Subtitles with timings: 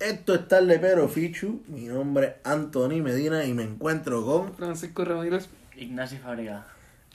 [0.00, 1.62] Esto es tarde pero Fichu.
[1.66, 4.54] Mi nombre es Anthony Medina y me encuentro con.
[4.54, 5.48] Francisco Ramírez.
[5.76, 6.66] Ignacio Fábrega.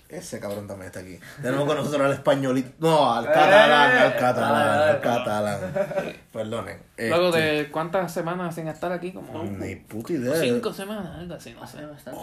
[0.09, 1.17] Ese cabrón también está aquí.
[1.41, 2.69] Tenemos con nosotros al españolito.
[2.79, 5.59] No, al catalán, al catalán, al catalán.
[6.31, 6.77] Perdonen.
[6.99, 10.35] Luego Este, de cuántas semanas sin estar aquí, como Ni puta idea.
[10.35, 11.77] cinco semanas, algo así, no sé.
[11.77, 12.21] Hace bastante.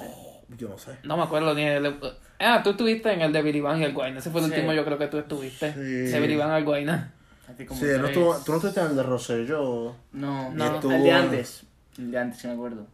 [0.56, 0.92] Yo no sé.
[1.02, 1.96] No me acuerdo ni el...
[2.38, 4.18] Ah, tú estuviste en el de Bilibán y el Guayna.
[4.20, 4.52] Ese fue el Sí.
[4.52, 5.72] último yo creo que tú estuviste.
[5.72, 5.80] Sí.
[5.80, 7.12] De Bilibán al Guayna.
[7.50, 9.94] Hace como Sí, no estuvo, tú no estuviste en el de Rosselló.
[10.12, 10.80] No, No.
[10.80, 10.92] no.
[10.92, 11.62] El de antes.
[11.98, 12.86] El de antes, sí me acuerdo.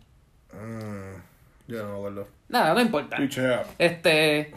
[0.53, 1.21] Mm,
[1.69, 2.29] yo no me acuerdo.
[2.49, 3.17] Nada, no importa.
[3.17, 3.65] Pichea.
[3.79, 4.55] Este...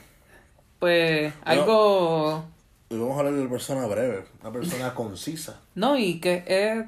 [0.80, 2.46] Pues algo...
[2.90, 5.60] Y vamos a hablar de una persona breve, una persona concisa.
[5.76, 6.86] No, y que es...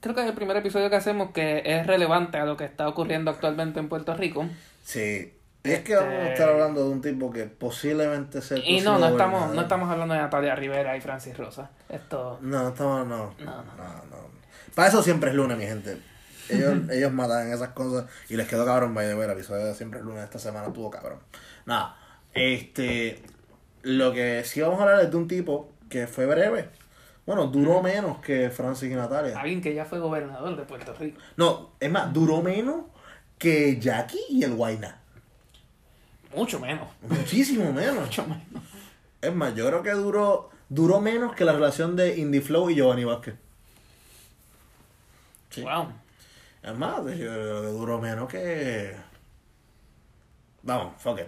[0.00, 2.88] Creo que es el primer episodio que hacemos que es relevante a lo que está
[2.88, 4.46] ocurriendo actualmente en Puerto Rico.
[4.84, 5.32] Sí.
[5.72, 8.80] Es que Este- vamos a estar hablando de un tipo que posiblemente sea el Y
[8.80, 9.54] no, no estamos, gobernador.
[9.56, 11.70] no estamos hablando de Natalia Rivera y Francis Rosa.
[11.88, 12.38] Esto...
[12.42, 13.34] No, no estamos, no.
[13.38, 13.62] No, no.
[13.64, 14.36] no.
[14.74, 15.98] Para eso siempre es lunes, mi gente.
[16.48, 19.74] Ellos, ellos matan esas cosas y les quedó cabrón, by the way, el episodio de
[19.74, 21.18] siempre es lunes esta semana tuvo cabrón.
[21.64, 21.96] Nada,
[22.34, 23.22] este,
[23.82, 26.68] lo que sí vamos a hablar es de un tipo que fue breve.
[27.24, 29.40] Bueno, duró menos que Francis y Natalia.
[29.40, 31.20] Alguien que ya fue gobernador de Puerto Rico.
[31.36, 32.82] No, es más, duró menos
[33.38, 35.00] que Jackie y el Guayna.
[36.36, 36.86] Mucho menos.
[37.02, 38.04] Muchísimo menos.
[38.04, 38.62] Mucho menos.
[39.22, 42.74] Es más, yo creo que duró, duró menos que la relación de Indie Flow y
[42.76, 43.34] Giovanni Vázquez.
[45.50, 45.62] Sí.
[45.62, 45.88] Wow.
[46.62, 48.94] Es más, duró menos que.
[50.62, 51.26] Vamos, fuck it.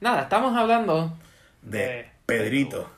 [0.00, 1.16] Nada, estamos hablando
[1.62, 2.90] De de Pedrito.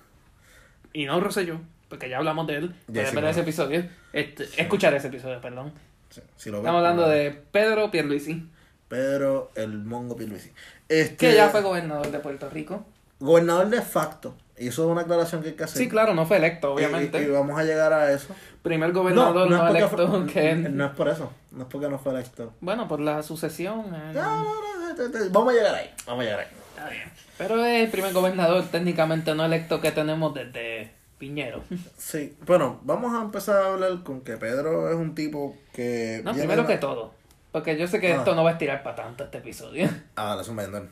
[0.93, 2.75] y no Rosselló, porque ya hablamos de él.
[2.89, 3.87] Ya sí, ese episodio.
[4.13, 5.73] Este, Escuchar ese episodio, perdón.
[6.11, 8.49] Sí, si lo ven, Estamos hablando de Pedro Pierluisi,
[8.89, 10.51] Pedro el Mongo Pierluisi.
[10.89, 12.85] Este, que ya fue gobernador de Puerto Rico.
[13.21, 14.35] gobernador de facto.
[14.57, 15.79] Y eso es una aclaración que hay que hacer.
[15.79, 17.21] Sí, claro, no fue electo, obviamente.
[17.21, 18.29] Y, y vamos a llegar a eso.
[18.63, 20.55] Primer gobernador no, es porque electo fue- que...
[20.55, 21.33] no es por eso.
[21.51, 22.53] No es porque no fue electo.
[22.61, 23.81] Bueno, por la sucesión.
[23.95, 25.91] eh, No, no, no, Vamos a llegar ahí.
[26.07, 26.47] Vamos a llegar ahí.
[26.77, 27.03] Está bien.
[27.37, 31.65] Pero es el primer gobernador técnicamente no electo que tenemos desde Piñero.
[31.99, 36.21] Sí, bueno, vamos a empezar a hablar con que Pedro es un tipo que.
[36.25, 37.13] No, primero de- que todo.
[37.55, 38.17] Porque yo sé que Ah.
[38.17, 39.89] esto no va a estirar para tanto este episodio.
[40.17, 40.89] Ah, la suma de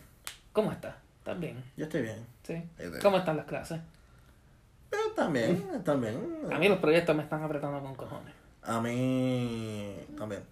[0.53, 0.95] ¿Cómo estás?
[1.19, 1.61] ¿Estás bien?
[1.77, 2.25] Yo estoy bien.
[2.45, 2.63] Sí.
[3.03, 3.81] ¿Cómo están las clases?
[4.89, 6.17] Pero también, también.
[6.53, 8.33] A mí los proyectos me están apretando con cojones.
[8.63, 10.43] A mí también.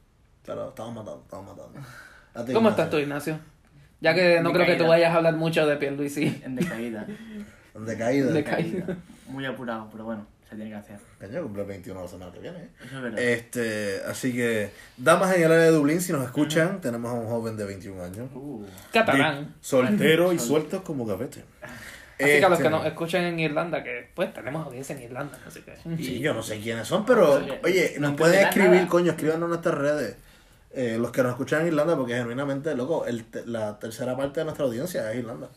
[0.45, 1.79] Pero estamos matando, estamos matando.
[2.35, 2.71] A ti, ¿Cómo Ignacio.
[2.71, 3.39] estás tú, Ignacio?
[4.01, 6.41] Ya que no De creo que tú vayas a hablar mucho de Pierluisi.
[6.45, 7.07] En decaída.
[7.75, 8.33] De caída.
[8.33, 8.97] De caída.
[9.29, 10.99] Muy apurado, pero bueno, se tiene que hacer.
[11.21, 12.59] Coño, cumple 21 la semana que viene.
[12.59, 12.69] ¿eh?
[12.85, 13.19] Eso es verdad.
[13.21, 17.27] Este, así que, damas en el área de Dublín, si nos escuchan, tenemos a un
[17.27, 18.29] joven de 21 años.
[18.35, 19.55] Uh, Catalán.
[19.61, 21.45] Soltero y suelto como gavete.
[21.63, 25.03] Así que a los Este, que nos escuchen en Irlanda, que pues tenemos audiencia en
[25.03, 25.75] Irlanda, así que...
[25.97, 28.89] Sí, yo no sé quiénes son, pero Oye, oye, no nos pueden escribir, nada.
[28.89, 30.17] coño, escríbanos en nuestras redes.
[30.73, 34.45] Eh, los que nos escuchan en Irlanda, porque genuinamente, loco, el la tercera parte de
[34.45, 35.49] nuestra audiencia es Irlanda.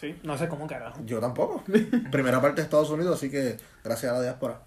[0.00, 1.00] Sí, no sé cómo carajo.
[1.04, 1.62] Yo tampoco.
[2.10, 4.60] Primera parte de Estados Unidos, así que gracias a la diáspora.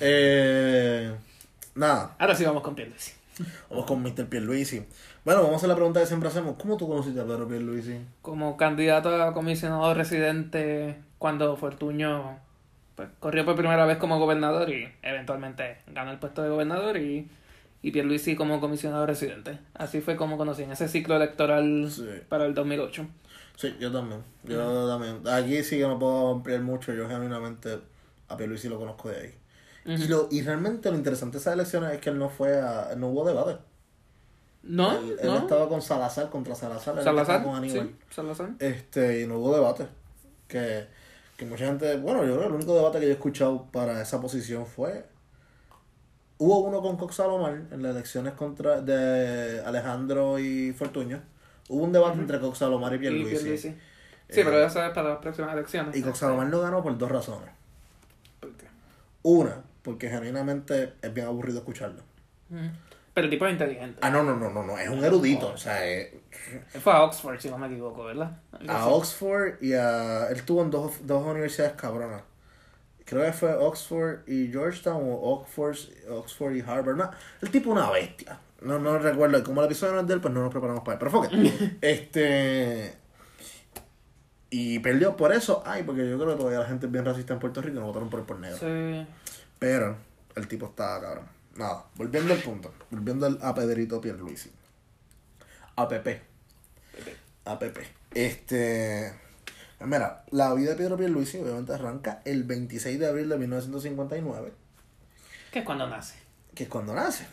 [0.00, 1.14] Eh,
[1.74, 3.12] nada, Ahora sí vamos con Pierluisi.
[3.70, 4.26] vamos con Mr.
[4.26, 4.84] Pierluisi.
[5.24, 6.56] Bueno, vamos a hacer la pregunta que siempre hacemos.
[6.60, 7.98] ¿Cómo tú conociste a Pedro Pierluisi?
[8.20, 12.38] Como candidato a comisionado residente cuando Fortuño
[12.94, 17.30] pues, corrió por primera vez como gobernador y eventualmente ganó el puesto de gobernador y,
[17.80, 19.58] y Pierluisi como comisionado residente.
[19.72, 22.04] Así fue como conocí en ese ciclo electoral Sí.
[22.28, 23.06] para el 2008.
[23.56, 24.22] Sí, yo también.
[24.42, 25.20] Yo también.
[25.28, 26.92] Aquí sí que no puedo ampliar mucho.
[26.92, 27.78] Yo genuinamente
[28.28, 29.34] a Pierluisi lo conozco de ahí.
[29.84, 32.92] y, lo, y realmente lo interesante de esas elecciones es que él no fue a...
[32.92, 33.58] él no hubo debate.
[34.62, 34.92] ¿No?
[34.98, 35.36] Él, él ¿No?
[35.38, 36.96] estaba con Salazar contra Salazar.
[36.98, 37.44] él Salazar.
[37.44, 37.88] con Aníbal.
[37.88, 38.50] Sí, Salazar.
[38.58, 39.86] Este, y no hubo debate.
[40.48, 40.86] Que,
[41.36, 44.00] que mucha gente, bueno, yo creo que el único debate que yo he escuchado para
[44.00, 45.04] esa posición fue.
[46.38, 51.22] Hubo uno con Cox Salomar en las elecciones contra de Alejandro y Fortuño.
[51.68, 53.30] Hubo un debate entre Cox Salomar y Y Pierluisi.
[53.36, 53.68] Pierluisi.
[53.68, 53.78] Eh,
[54.26, 55.94] Sí, pero eso es para las próximas elecciones.
[55.96, 57.50] Y Cox Salomar no ganó por dos razones.
[58.40, 58.66] ¿Por qué?
[59.22, 62.02] Una, porque genuinamente es bien aburrido escucharlo.
[63.14, 63.98] Pero el tipo es inteligente.
[64.02, 65.48] Ah, no, no, no, no, no, es un erudito.
[65.52, 66.20] O sea, Él
[66.82, 68.38] Fue a Oxford, si no me equivoco, ¿verdad?
[68.52, 68.90] Algo a así.
[68.90, 70.28] Oxford y a.
[70.28, 72.22] Él estuvo en dos, dos universidades cabronas.
[73.04, 75.76] Creo que fue Oxford y Georgetown o Oxford,
[76.10, 76.96] Oxford y Harvard.
[76.96, 77.10] No,
[77.42, 78.38] el tipo una bestia.
[78.64, 79.38] No, no recuerdo.
[79.38, 80.98] Y como el episodio no es de él, pues no nos preparamos para él.
[80.98, 82.94] Pero fue este.
[84.50, 85.62] Y perdió por eso.
[85.66, 87.80] Ay, porque yo creo que todavía la gente es bien racista en Puerto Rico y
[87.80, 88.56] no votaron por él por negro.
[88.58, 89.06] Sí.
[89.58, 89.96] Pero
[90.36, 91.26] el tipo estaba cabrón.
[91.56, 92.72] Nada, volviendo al punto.
[92.90, 94.50] Volviendo al- a Pedrito Pierluisi.
[95.76, 96.22] A Pepe.
[97.44, 97.86] A Pepe.
[98.12, 99.12] Este.
[99.80, 104.52] Mira, la vida de Pedro Pierluisi obviamente arranca el 26 de abril de 1959,
[105.52, 106.14] Que es cuando nace.
[106.54, 107.26] que es cuando nace.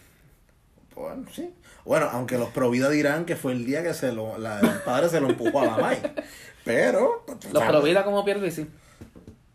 [0.95, 1.53] Bueno, sí.
[1.85, 5.09] Bueno, aunque los Provida dirán que fue el día que se lo, la- el padre
[5.09, 6.01] se lo empujó a la May.
[6.63, 7.25] Pero.
[7.27, 8.67] o Los Provida como Pierluisi.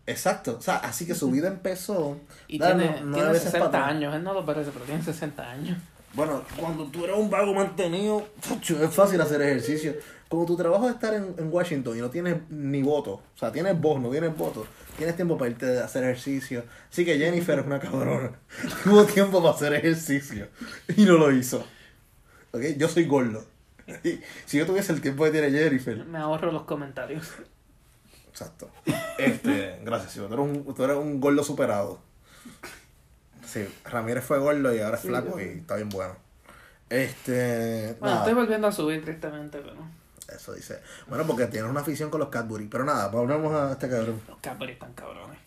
[0.07, 0.57] Exacto.
[0.59, 2.17] O sea, así que su vida empezó.
[2.49, 3.97] Y dale, tiene, no- tiene veces 60 para atrás.
[3.97, 4.15] años.
[4.15, 5.79] Él no lo parece, pero tiene 60 años.
[6.15, 8.27] Bueno, cuando tú eres un vago mantenido,
[8.63, 9.95] es fácil hacer ejercicio.
[10.29, 13.53] Como tu trabajo es estar en, en Washington y no tienes ni voto, o sea,
[13.53, 14.67] tienes voz, no tienes voto,
[14.97, 16.65] tienes tiempo para irte a hacer ejercicio.
[16.91, 18.33] Así que Jennifer es una cabrona.
[18.85, 20.49] Tuvo tiempo para hacer ejercicio
[20.97, 21.65] y no lo hizo.
[22.53, 22.63] ¿Ok?
[22.77, 23.45] Yo soy gordo.
[24.03, 26.05] Y si yo tuviese el tiempo que tiene Jennifer.
[26.07, 27.33] Me ahorro los comentarios.
[28.29, 28.71] Exacto.
[29.19, 30.15] Este, gracias.
[30.15, 32.01] Tú eres un, tú eres un gordo superado.
[33.47, 36.17] Sí, Ramírez fue gordo y ahora es Sí, flaco yo- y está bien bueno.
[36.91, 37.95] Este.
[38.01, 38.19] Bueno, nada.
[38.19, 39.77] estoy volviendo a subir tristemente, pero
[40.35, 40.81] Eso dice.
[41.07, 42.67] Bueno, porque tienes una afición con los Cadbury.
[42.67, 44.21] Pero nada, volvemos a este cabrón.
[44.29, 45.39] los Cadbury están cabrones.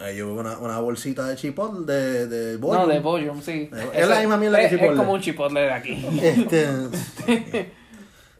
[0.00, 2.86] Eh, yo veo una, una bolsita de chipotle de, de No, bollo.
[2.86, 3.68] de Volume, sí.
[3.74, 4.92] Eh, es la misma mierda que es, Chipotle.
[4.92, 6.06] Es como un chipotle de aquí.
[6.22, 6.68] Este.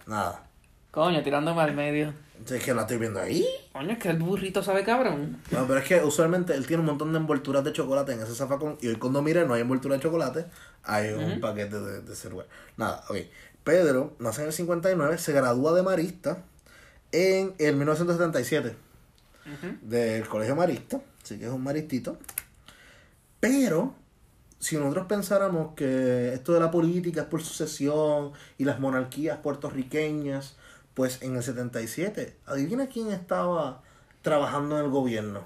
[0.06, 0.42] nada.
[0.90, 2.12] Coño, tirándome al medio.
[2.48, 3.44] Es que la estoy viendo ahí.
[3.72, 5.42] Coño, es que el burrito sabe cabrón.
[5.50, 8.34] No, pero es que usualmente él tiene un montón de envolturas de chocolate en ese
[8.34, 8.78] zafacón.
[8.80, 10.46] Y hoy cuando mire no hay envoltura de chocolate,
[10.84, 12.48] hay un paquete de, de cerveza.
[12.76, 13.16] Nada, ok.
[13.68, 16.38] Pedro nace en el 59, se gradúa de marista
[17.12, 18.74] en el 1977
[19.44, 19.76] Ujú.
[19.82, 21.02] del colegio marista.
[21.22, 22.16] Así que es un maristito.
[23.40, 23.94] Pero,
[24.58, 30.56] si nosotros pensáramos que esto de la política es por sucesión y las monarquías puertorriqueñas,
[30.94, 33.82] pues en el 77, adivina quién estaba
[34.22, 35.42] trabajando en el gobierno.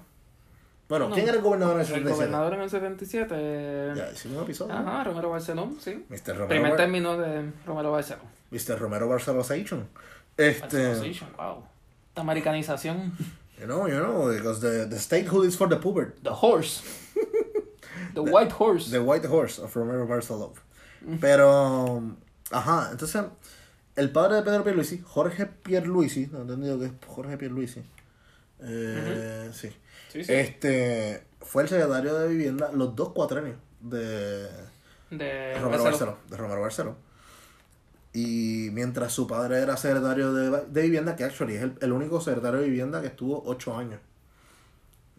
[0.93, 1.15] Bueno, No.
[1.15, 2.15] ¿quién era el gobernador en el El 77?
[2.19, 3.35] gobernador en el 77.
[3.35, 4.75] eh, Ya, hicimos un episodio.
[4.75, 6.05] Ajá, Romero Barcelón, sí.
[6.11, 6.27] Mr.
[6.37, 8.27] Romero, Primer Bar- término de Romero Barcelón.
[8.51, 8.79] Mr.
[8.79, 9.89] Romero Barcelosation.
[10.37, 11.65] Este, Barcelosation, wow.
[12.09, 13.13] Esta americanización.
[13.59, 16.13] you know, you know, because the, the statehood is for the poor.
[16.23, 16.83] The horse.
[18.13, 18.91] The white horse.
[18.91, 20.53] The White Horse of Romero Barceló.
[21.23, 22.03] Pero,
[22.51, 23.25] ajá, entonces,
[23.97, 27.83] el padre de Pedro Pierluisi, Jorge Pierluisi, no he entendido que es Jorge Pierluisi.
[28.61, 29.71] Eh, sí.
[30.13, 30.33] Sí, sí.
[30.33, 34.49] Este, fue el secretario de vivienda los dos cuatrenios de
[35.11, 35.85] de Romero Barceló.
[35.85, 36.17] Barceló.
[36.31, 36.97] De Romero Barceló.
[38.15, 42.21] Y mientras su padre era secretario de, de vivienda, que actually es el, el único
[42.21, 44.01] secretario de vivienda que estuvo ocho años.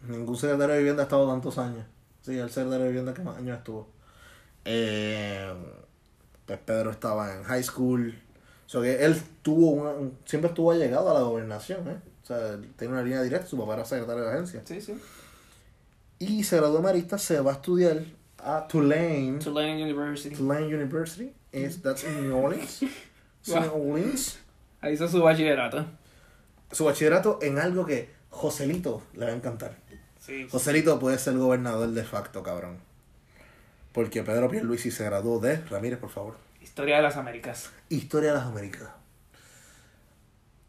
[0.06, 1.84] Ningún secretario de vivienda ha estado tantos años.
[2.22, 3.88] Sí, el secretario de vivienda que más años estuvo.
[4.64, 5.52] Eh,
[6.46, 8.14] pues Pedro estaba en high school.
[8.66, 11.96] O sea que él tuvo una, un- siempre estuvo allegado a la gobernación, ¿eh?
[12.24, 14.62] O sea, tiene una línea directa, su papá era secretario de agencia.
[14.64, 14.98] Sí, sí.
[16.18, 18.02] Y se graduó marista, se va a estudiar
[18.38, 19.38] a Tulane.
[19.44, 20.34] Tulane University.
[20.34, 22.80] Tulane University, is, that's in New Orleans.
[23.46, 24.38] New Orleans.
[24.80, 25.84] Ahí hizo su bachillerato.
[26.72, 29.76] Su bachillerato en algo que Joselito le va a encantar.
[30.18, 30.48] Sí.
[30.50, 32.78] Joselito puede ser gobernador de facto, cabrón.
[33.92, 35.58] Porque Pedro Pierluisi se graduó de...
[35.66, 36.36] Ramírez, por favor.
[36.62, 37.70] Historia de las Américas.
[37.90, 38.88] Historia de las Américas.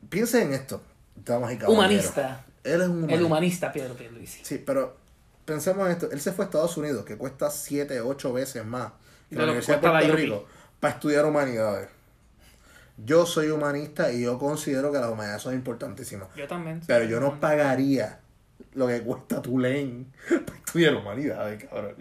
[0.10, 0.81] Piensa en esto,
[1.16, 1.86] damas y caballeros.
[1.86, 2.46] Humanista.
[2.64, 3.16] Él es un humanista.
[3.16, 4.44] El humanista Pedro Pierluisi.
[4.44, 4.98] Sí, pero
[5.46, 6.10] pensemos en esto.
[6.12, 8.94] Él se fue a Estados Unidos, que cuesta 7, 8 veces más
[9.30, 10.16] que la lo que Universidad de Puerto.
[10.16, 10.46] Rico
[10.80, 11.90] para estudiar humanidades.
[12.98, 16.30] Yo soy humanista y yo considero que las humanidades son importantísimas.
[16.36, 16.82] Yo también.
[16.86, 18.20] Pero yo no pagaría
[18.74, 20.06] lo que cuesta Tulane
[20.46, 21.95] para estudiar humanidades, cabrón.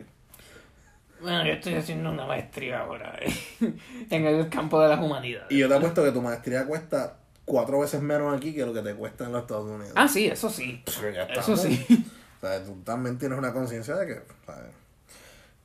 [1.21, 3.33] Bueno, yo estoy haciendo una maestría ahora eh,
[4.11, 5.51] en el campo de las humanidades.
[5.51, 8.83] Y yo te apuesto que tu maestría cuesta cuatro veces menos aquí que lo que
[8.83, 9.93] te cuesta en los Estados Unidos.
[9.97, 10.83] Ah, sí, eso sí.
[11.15, 11.85] Ya Eso sí.
[12.43, 14.23] O sea, tú también tienes una conciencia de que.
[14.47, 14.71] ¿sabes?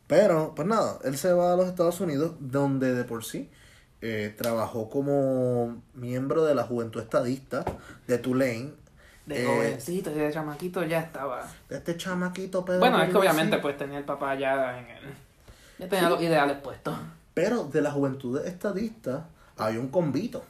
[0.07, 3.49] Pero, pues nada, él se va a los Estados Unidos, donde de por sí
[4.01, 7.63] eh, trabajó como miembro de la Juventud Estadista
[8.07, 8.71] de Tulane.
[9.25, 11.47] De Eh, jovencito y de chamaquito ya estaba.
[11.69, 15.03] de este chamaquito Pedro Bueno, es que obviamente pues tenía el papá ya en el...
[15.77, 16.97] Ya tenía los ideales puestos.
[17.35, 20.43] Pero de la Juventud Estadista había un convito.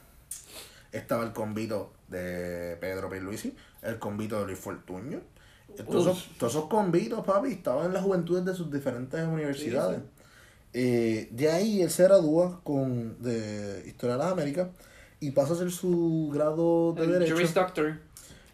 [0.92, 5.20] Estaba el convito de Pedro Pierluisi, el convito de Luis Fortuño.
[5.86, 10.00] Todos esos, todos esos convitos, papi, estaban en las juventudes de sus diferentes universidades.
[10.72, 14.68] Eh, de ahí él se gradúa con de Historia de las Américas
[15.20, 17.34] y pasa a hacer su grado de El Derecho.
[17.34, 17.98] Juris Doctor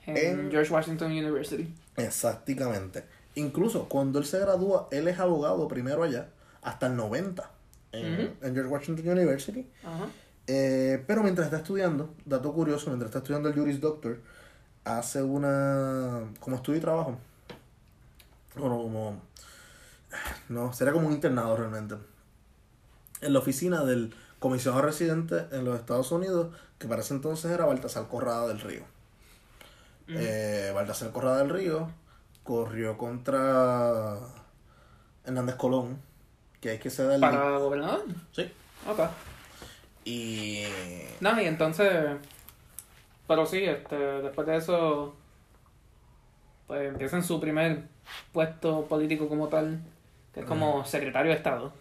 [0.07, 1.73] en, En- George Washington University.
[1.97, 3.05] Exactamente.
[3.35, 6.28] Incluso cuando él se gradúa, él es abogado primero allá,
[6.62, 7.50] hasta el 90,
[7.93, 8.23] en, Ujú.
[8.47, 9.66] en George Washington University.
[9.85, 10.07] Ajá.
[10.47, 14.21] Eh, pero mientras está estudiando, dato curioso, mientras está estudiando el Juris Doctor,
[14.85, 16.25] hace una.
[16.41, 17.19] como estudio y trabajo.
[18.57, 19.23] Bueno, como.
[20.49, 21.97] No, sería como un internado realmente.
[23.21, 27.65] En la oficina del comisionado residente en los Estados Unidos, que para ese entonces era
[27.65, 28.83] Baltasar Corrada del Río.
[30.09, 31.91] Eh, Baltasar Corrada del Río
[32.45, 34.19] corrió contra
[35.25, 35.99] Hernández Colón
[36.61, 37.21] que hay que ceder.
[37.21, 38.05] ¿Para gobernador?
[38.33, 38.50] Sí.
[38.88, 39.00] Ok.
[40.07, 40.63] Y.
[41.21, 41.93] No, y entonces.
[43.29, 45.15] Pero sí, este, después de eso.
[46.67, 47.83] Pues empieza en su primer
[48.33, 49.81] puesto político como tal,
[50.33, 51.73] que es como secretario de Estado.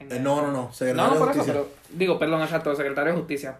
[0.00, 0.52] Eh, no, no, no.
[0.52, 1.52] No, Secretario no, de por eso, Justicia.
[1.62, 1.68] pero.
[1.98, 3.58] Digo, perdón, exacto, secretario de Justicia.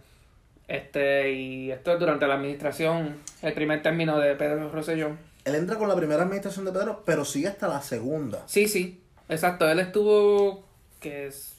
[0.69, 5.11] Este, y esto es durante la administración, el primer término de Pedro Rosselló.
[5.45, 8.43] Él entra con la primera administración de Pedro, pero sigue hasta la segunda.
[8.47, 10.65] Sí, sí, exacto, él estuvo.
[11.01, 11.55] que es.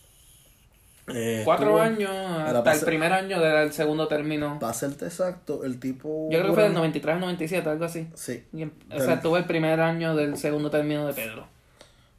[1.07, 4.57] Eh, cuatro años hasta el primer año del segundo término.
[4.59, 6.29] Para serte exacto, el tipo.
[6.31, 8.07] Yo creo que fue del dura- 93 al 97, algo así.
[8.15, 11.45] Sí, Y em- o sea, tuvo el primer año del segundo término de Pedro.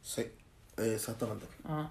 [0.02, 0.26] sí.
[0.76, 1.46] Exactamente.
[1.64, 1.88] Ajá.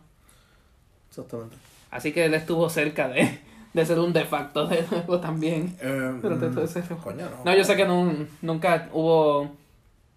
[1.10, 1.56] Exactamente.
[1.90, 3.40] Así que él estuvo cerca de,
[3.74, 5.76] de ser un de facto de nuevo también.
[5.82, 7.46] Eh, Durante todo mm, ese Coño, no.
[7.46, 9.56] No, yo sé que nun- nunca hubo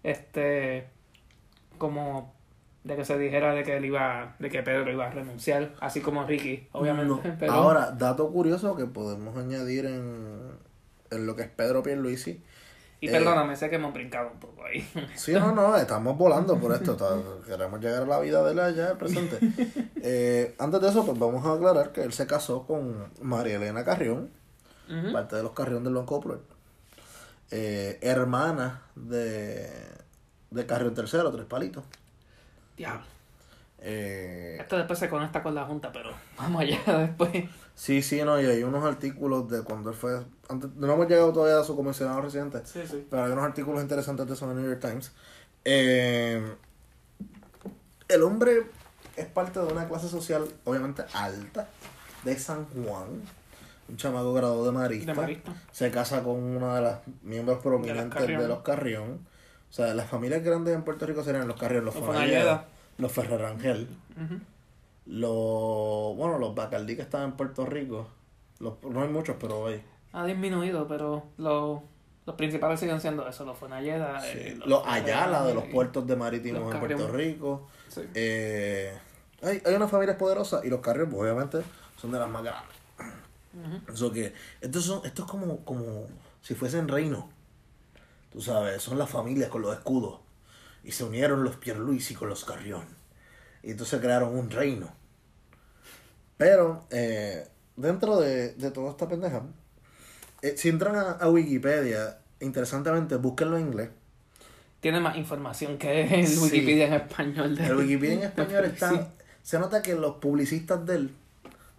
[0.03, 0.87] este
[1.77, 2.33] como
[2.87, 5.99] de que se dijera de que él iba, de que Pedro iba a renunciar, así
[6.01, 7.27] como Ricky, obviamente.
[7.29, 7.37] No.
[7.37, 10.51] Pero, Ahora, dato curioso que podemos añadir en,
[11.11, 12.41] en lo que es Pedro Pierluisi.
[13.01, 14.87] y eh, perdóname, sé que hemos brincado un poco ahí.
[15.15, 16.95] Sí, no, no, estamos volando por esto.
[17.45, 19.37] queremos llegar a la vida de él allá, el presente.
[20.09, 23.83] Eh, antes de eso, pues vamos a aclarar que él se casó con María Elena
[23.83, 24.29] Carrión,
[25.11, 26.39] parte de los Carrión del Banco Popular.
[27.51, 29.69] Eh, hermana de,
[30.51, 31.83] de Carrión Tercero, Tres Palitos.
[32.77, 33.03] Diablo.
[33.79, 37.45] Eh, Esto después se conecta con la junta, pero vamos allá después.
[37.75, 40.21] sí, sí, no, y hay unos artículos de cuando él fue.
[40.49, 42.61] Antes, no hemos llegado todavía a su comisionado residente.
[42.65, 43.05] Sí, sí.
[43.09, 45.11] Pero hay unos artículos interesantes de eso en el New York Times.
[45.65, 46.55] Eh,
[48.07, 48.63] el hombre
[49.15, 51.67] es parte de una clase social, obviamente alta,
[52.23, 53.21] de San Juan.
[53.89, 55.13] Un chamaco graduado de marista.
[55.13, 55.53] De marista.
[55.71, 58.47] Se casa con una de las miembros prominentes de, Carrión.
[58.47, 59.19] los Carrión.
[59.77, 62.65] O sea, las familias grandes en Puerto Rico serían los Carrión, los Los Fonalleda,
[62.97, 64.39] los Ferrer Ujú.
[65.05, 66.17] los.
[66.17, 68.07] Bueno, los Bacardí que estaban en Puerto Rico.
[68.57, 69.83] Los, no hay muchos, pero hay.
[70.13, 71.81] Ha disminuido, pero los,
[72.25, 74.19] los principales siguen siendo eso, los Fonalleda.
[74.19, 74.29] Sí.
[74.33, 77.15] eh, Los Ayala de los puertos de marítimos los en Puerto Carrión.
[77.15, 77.67] Rico.
[77.87, 78.01] Sí.
[78.15, 78.97] Eh,
[79.43, 81.61] hay, hay unas familias poderosas y los carrios, pues, obviamente,
[81.97, 82.75] son de las más grandes.
[83.93, 86.07] Eso que, estos son, esto es como, como
[86.41, 87.25] si fuesen reinos.
[88.37, 90.19] Tú sabes, son las familias con los escudos.
[90.83, 92.83] Y se unieron los Pierluisi con los Carrión.
[93.63, 94.93] Y entonces crearon un reino.
[96.37, 99.41] Pero, eh, dentro de, de toda esta pendeja,
[100.43, 103.89] eh, si entran a, a Wikipedia, interesantemente, búsquenlo en inglés.
[104.81, 106.37] Tiene más información que el Sí.
[106.39, 107.55] Wikipedia en español.
[107.55, 108.91] de- El Wikipedia en español está.
[108.91, 108.99] Sí.
[109.41, 111.15] Se nota que los publicistas de él,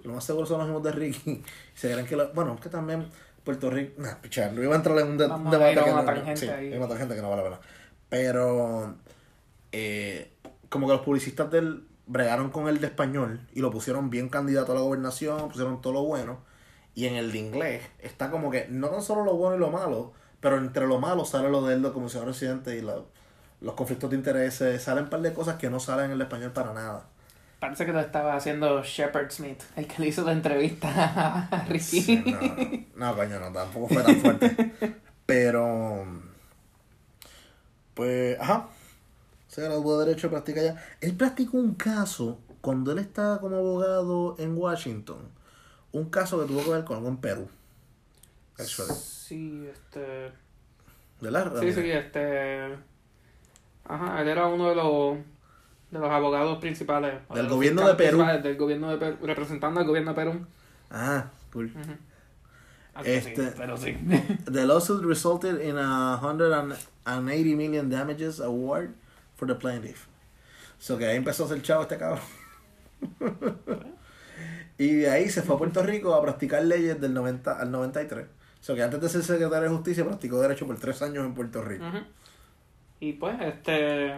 [0.03, 1.45] lo más seguro son los mismos de Ricky,
[1.77, 2.17] se creen que.
[2.17, 3.07] lo- bueno, es que también
[3.49, 3.95] Puerto Rico.
[4.03, 6.37] Nah, pichar, no iba a entrar en un, de- Vamos debate a que no, tangente
[6.37, 6.71] sí, ahí.
[6.73, 7.61] hay una tangente que no vale la pena.
[8.11, 8.95] Pero.
[9.73, 10.33] eh,
[10.69, 14.29] como que los publicistas de él bregaron con el de español y lo pusieron bien
[14.29, 16.41] candidato a la gobernación, pusieron todo lo bueno.
[16.95, 19.71] Y en el de inglés está como que no tan solo lo bueno y lo
[19.71, 23.03] malo, pero entre lo malo sale lo de él de comisionado residente y la-
[23.63, 26.53] los conflictos de intereses, salen un par de cosas que no salen en el español
[26.53, 27.09] para nada.
[27.59, 32.03] Parece que lo estaba haciendo Shepard Smith, el que le hizo la entrevista a Ricky.
[32.03, 32.25] Sí,
[32.95, 34.73] no, no, coño, no, tampoco fue tan fuerte.
[35.27, 36.07] Pero,
[37.95, 38.69] pues, ajá.
[39.49, 40.77] Se graduó de Derecho, practica ya.
[41.01, 45.19] Él practicó un caso cuando él estaba como abogado en Washington.
[45.91, 47.49] Un caso que tuvo que ver con algo en Perú.
[48.59, 48.93] Actually.
[48.95, 50.33] Sí, este.
[51.21, 51.61] ¿Verdad?
[51.61, 52.77] Sí, sí, este.
[53.85, 55.19] Ajá, él era uno de los
[55.91, 57.15] de los abogados principales.
[57.33, 58.25] Del los gobierno de Perú.
[58.43, 60.47] Del gobierno de Perú, representando al gobierno de Perú.
[60.91, 61.73] Ah, cool.
[62.95, 63.97] Algo así, Este- pero sí.
[64.53, 68.91] The lawsuit resulted in a 180 million damages award
[69.37, 70.07] for the plaintiff.
[70.79, 72.21] So que ahí empezó a hacer chavo este cabrón.
[74.79, 78.27] y de ahí se fue a Puerto Rico a practicar leyes del 90 al 93.
[78.61, 81.63] So que antes de ser secretario de justicia practicó derecho por tres años en Puerto
[81.63, 81.87] Rico.
[81.87, 81.99] Ujú.
[83.01, 84.15] Y pues, este.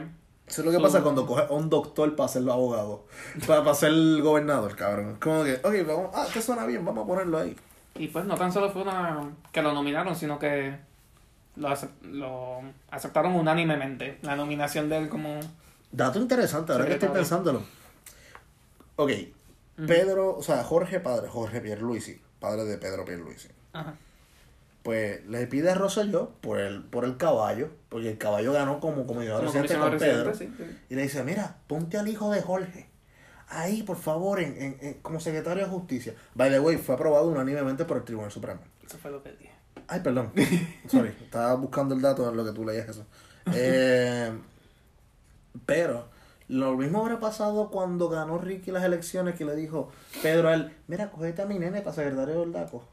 [0.51, 3.05] Eso es lo que So- pasa cuando coges a un doctor para ser abogado.
[3.47, 5.17] Para, para ser gobernador, cabrón.
[5.21, 7.57] Como que, ok, vamos, ah, te suena bien, vamos a ponerlo ahí.
[7.95, 10.77] Y pues no tan solo fue una que lo nominaron, sino que
[11.57, 14.19] lo, acep- lo aceptaron unánimemente.
[14.23, 15.39] La nominación de él como.
[15.93, 17.63] Dato interesante, ahora que estoy pensándolo.
[18.97, 19.11] Ok,
[19.87, 23.49] Pedro, o sea, Jorge padre, Jorge Pierluisi, padre de Pedro Pierluisi.
[23.73, 23.95] Ajá.
[24.83, 29.03] Pues le pide a Rosselló por el, por el caballo, porque el caballo ganó como
[29.05, 29.47] residente
[29.77, 30.31] comisionado con Pedro.
[30.31, 30.79] residente, sí, sí.
[30.89, 32.89] Y le dice, mira, ponte al hijo de Jorge.
[33.49, 36.15] Ahí, por favor, en, en- en- como secretario de justicia.
[36.35, 38.61] By the way, fue aprobado unánimemente por el Tribunal Supremo.
[38.87, 39.51] Eso fue lo que dije.
[39.89, 40.33] Ay, perdón.
[40.89, 43.05] Sorry, estaba buscando el dato en lo que tú leías eso.
[43.53, 44.33] Eh,
[45.67, 46.09] pero
[46.49, 49.91] Lo mismo habrá pasado cuando ganó Ricky las elecciones que le dijo
[50.23, 52.85] Pedro a él, mira, cogete a mi nene para secretario del DACO.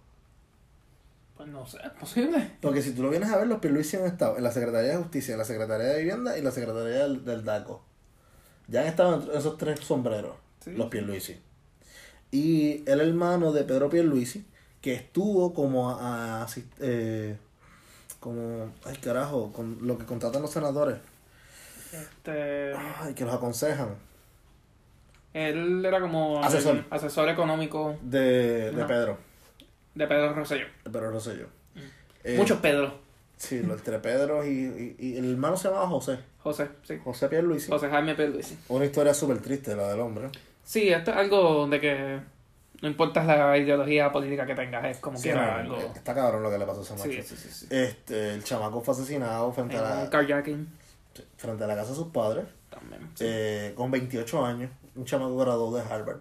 [1.37, 2.51] Pues no sé, es posible.
[2.61, 4.97] Porque si tú lo vienes a ver, los Pierluisi han estado en la Secretaría de
[4.97, 7.83] Justicia, en la Secretaría de Vivienda y la Secretaría del, del DACO.
[8.67, 10.71] Ya han estado en esos tres sombreros, Sí.
[10.71, 11.39] los Pierluisi.
[12.31, 14.45] Y el hermano de Pedro Pierluisi,
[14.81, 17.37] que estuvo como a, a- asist- eh,
[18.19, 20.97] como, ay carajo, con lo que contratan los senadores,
[21.93, 23.95] Este, ay, que los aconsejan,
[25.33, 26.83] él era como Asesor.
[26.89, 28.85] asesor económico de, de.
[28.85, 29.17] Pedro,
[29.97, 30.65] de Pedro Rosselló.
[30.83, 31.47] de Pedro Rosselló.
[32.23, 32.93] Eh, Muchos Pedro.
[33.37, 36.97] Sí, entre Pedro y, y, y el hermano se llamaba José, José, sí.
[37.03, 37.69] José Pierluisi.
[37.69, 38.57] José Jaime Pierluisi.
[38.69, 40.29] Una historia súper triste la del hombre.
[40.63, 42.19] Sí, esto es algo de que
[42.81, 45.77] no importa la ideología política que tengas, es como Sí, que era no, algo...
[45.95, 47.11] Está cabrón lo que le pasó a ese macho.
[47.11, 47.49] Sí, sí, sí.
[47.51, 47.67] sí.
[47.69, 50.67] Este, el chamaco fue asesinado frente a, un la, carjacking
[51.37, 53.07] frente a la casa de sus padres, también.
[53.19, 56.19] eh, con 28 años, un chamaco graduado de Harvard.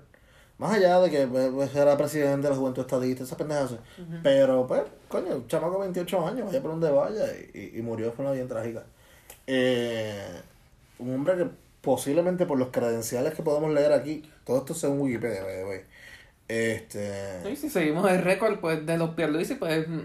[0.59, 3.65] Más allá de que pues, era presidente de la Juventud Estadista, esas pendejas.
[3.73, 3.79] así.
[4.23, 8.07] Pero, pues, coño, un chamaco de 28 años, vaya por donde vaya, y, y- murió
[8.07, 8.85] de forma bien trágica.
[9.47, 10.27] Eh,
[10.99, 11.47] un hombre que
[11.83, 15.81] posiblemente por los credenciales que podemos leer aquí, todo esto según Wikipedia, way,
[16.49, 20.01] Este, Y si seguimos el récord pues, de los Pierluisi, pues mm,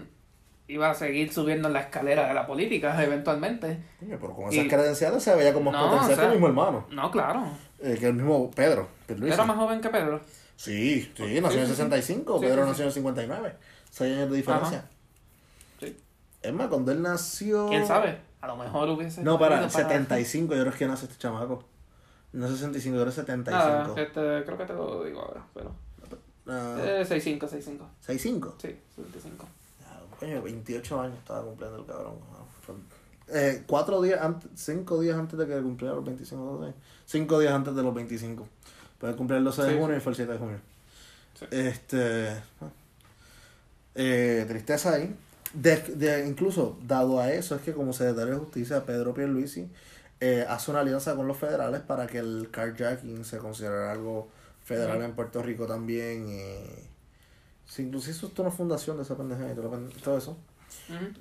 [0.68, 3.78] iba a seguir subiendo en la escalera de la política eventualmente.
[4.00, 6.26] coño, pero con esas y- credenciales se veía como más No, potencial o sea, que
[6.26, 7.44] el mismo hermano, No, claro.
[7.80, 8.88] eh, que el mismo Pedro.
[9.06, 9.34] Pierluisi.
[9.34, 10.20] Era más joven que Pedro.
[10.62, 11.82] Sí, sí, nació en el sí, sí.
[11.82, 13.56] 65, Sí, Pedro nació en el 59.
[13.90, 14.78] Seis años de diferencia.
[14.78, 14.88] Ajá.
[15.80, 15.96] Sí.
[16.40, 17.66] Es más, cuando él nació.
[17.66, 18.16] ¿Quién sabe?
[18.40, 19.24] A lo mejor hubiese...
[19.24, 21.64] No, para, ido 75, yo creo que nace este chamaco.
[22.32, 23.58] No 65, yo creo que 75.
[23.58, 25.74] Nada, este, creo que te lo digo ahora, pero...
[26.46, 27.48] Ah, Eh, 6'5", 6'5".
[28.00, 28.54] 65.
[28.58, 29.46] Sí, 75.
[29.80, 32.14] Ya, Coño, 28 años estaba cumpliendo el cabrón.
[32.34, 32.72] Ah,
[33.34, 36.74] Eh, cuatro días antes, cinco días antes de que cumpliera los 25, no sé.
[37.04, 38.46] Cinco días antes de los 25.
[39.02, 39.78] Puede cumplir el 12 de Sí.
[39.80, 40.58] junio y fue el 7 de junio.
[41.34, 41.46] Sí.
[41.50, 42.28] Este.
[43.94, 45.14] Eh, tristeza ahí.
[45.54, 49.68] De, de- incluso, dado a eso, es que como secretario de justicia, Pedro Pierluisi
[50.20, 54.28] eh, hace una alianza con los federales para que el carjacking se considere algo
[54.64, 56.28] federal en Puerto Rico también.
[56.28, 56.64] Y,
[57.66, 59.54] sí, incluso hizo toda una fundación de esa pendeja y
[60.00, 60.38] todo, eso.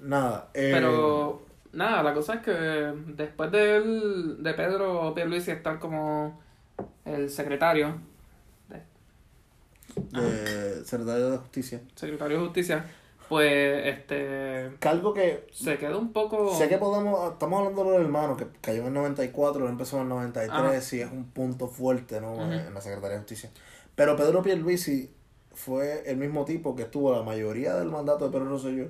[0.01, 0.49] Nada.
[0.53, 1.41] eh, Pero,
[1.73, 6.39] nada, la cosa es que después de, él- de Pedro Pierluisi estar como
[7.05, 7.95] el secretario,
[10.11, 11.81] de secretario de justicia.
[11.95, 12.85] secretario de justicia,
[13.29, 16.53] pues, este, Cargo que se quedó un poco...
[16.55, 19.97] sé que podemos, estamos hablando de los hermanos, que cayó en el 94, él empezó
[19.97, 20.81] en el 93, Ajá.
[20.81, 22.51] sí es un punto fuerte, ¿no?
[22.51, 23.49] En la Secretaría de Justicia.
[23.95, 25.11] Pero Pedro Pierluisi
[25.53, 28.87] fue el mismo tipo que estuvo la mayoría del mandato de Pedro Rosselló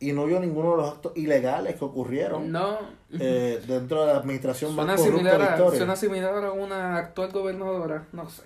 [0.00, 2.78] y no vio ninguno de los actos ilegales que ocurrieron No,
[3.18, 5.78] eh, dentro de la administración suena más corrupta de la historia.
[5.78, 8.42] suena similar a una actual gobernadora, no sé.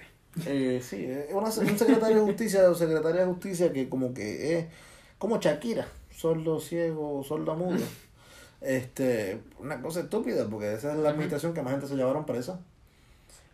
[0.46, 4.58] Eh, sí, es una, un secretario de justicia o secretaria de justicia que como que
[4.58, 4.66] es
[5.18, 7.78] como Shakira, sordo, ciego, sordo, mudo.
[8.60, 12.60] Este, una cosa estúpida, porque esa es la administración que más gente se llevaron presa.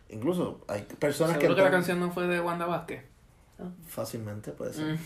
[0.09, 3.03] Incluso hay personas que, Seguro que la entran- canción no fue de Wanda Vázquez.
[3.87, 4.93] Fácilmente puede ser.
[4.95, 4.97] Mm.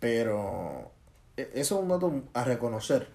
[0.00, 0.90] Pero
[1.36, 3.08] e- eso es un dato a reconocer.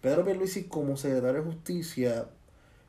[0.00, 2.26] Pedro Pierluisi como secretario de justicia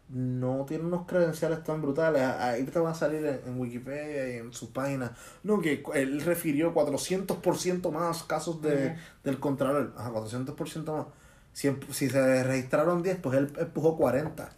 [0.10, 2.22] no tiene unos credenciales tan brutales.
[2.22, 5.16] A- Ahí te van a salir en, en Wikipedia y en su página.
[5.44, 9.94] No, que él refirió 400% más casos de, del Contralor.
[9.98, 11.06] Ajá, 400% más.
[11.54, 14.50] Si, si se registraron 10, pues él empujó 40.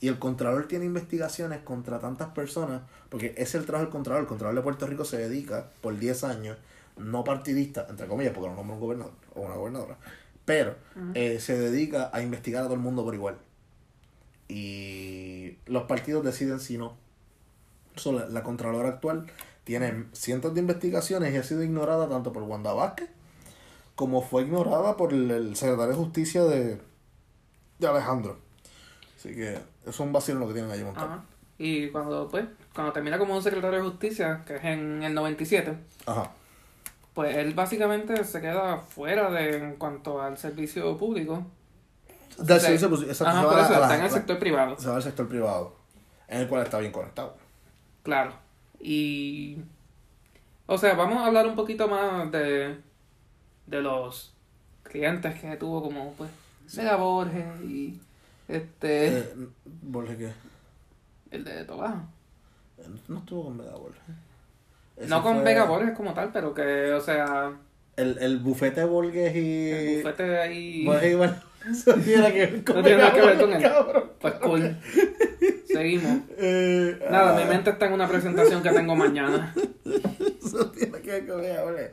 [0.00, 4.22] Y el Contralor tiene investigaciones contra tantas personas, porque ese es el trabajo del Contralor.
[4.22, 6.56] El Contralor de Puerto Rico se dedica por 10 años,
[6.96, 9.96] no partidista, entre comillas, porque no nombra un gobernador o una gobernadora,
[10.44, 10.76] pero
[11.14, 13.38] eh, se dedica a investigar a todo el mundo por igual.
[14.48, 16.96] Y los partidos deciden si no.
[17.96, 19.26] So, la, la Contralora actual
[19.64, 23.10] tiene cientos de investigaciones y ha sido ignorada tanto por Wanda Vázquez
[23.98, 26.80] como fue ignorada por el, el secretario de Justicia de,
[27.80, 28.38] de Alejandro.
[29.18, 31.06] Así que es un vacío lo que tienen ahí montado.
[31.08, 31.24] Ajá.
[31.58, 35.76] Y cuando, pues, cuando termina como un secretario de justicia, que es en el 97,
[36.06, 36.30] Ajá.
[37.14, 41.44] pues él básicamente se queda fuera de en cuanto al servicio público.
[42.38, 44.12] Del servicio, pues, exacto, Ajá, se va por a eso la- está en el la-
[44.16, 44.78] sector privado.
[44.78, 45.74] se va al sector privado,
[46.28, 47.36] en el cual está bien conectado.
[48.04, 48.32] Claro.
[48.80, 49.58] Y.
[50.66, 52.78] O sea, vamos a hablar un poquito más de.
[53.66, 54.32] de los
[54.84, 56.30] clientes que tuvo, como, pues,
[56.76, 58.00] Vega Borges y.
[58.48, 59.18] Este.
[59.18, 59.24] Eh,
[59.82, 60.32] Borges, ¿qué?
[61.30, 62.00] el de Tobajo.
[62.78, 64.00] Eh, No estuvo con Vega Borges.
[64.96, 67.52] Ese No con fue Vega Borges como tal, pero que, o sea.
[67.96, 69.70] El, el bufete Borges y...
[69.70, 70.84] El bufete ahí.
[70.86, 71.42] Borges igual.
[71.70, 73.62] Eso tiene que ver con No tiene nada que ver con él.
[73.62, 74.04] Cabrón.
[74.20, 74.76] Pues cool.
[75.66, 76.20] Seguimos.
[76.38, 79.54] Eh, Nada, ah, mi mente está en una presentación que tengo mañana.
[80.42, 81.92] Eso tiene que vale.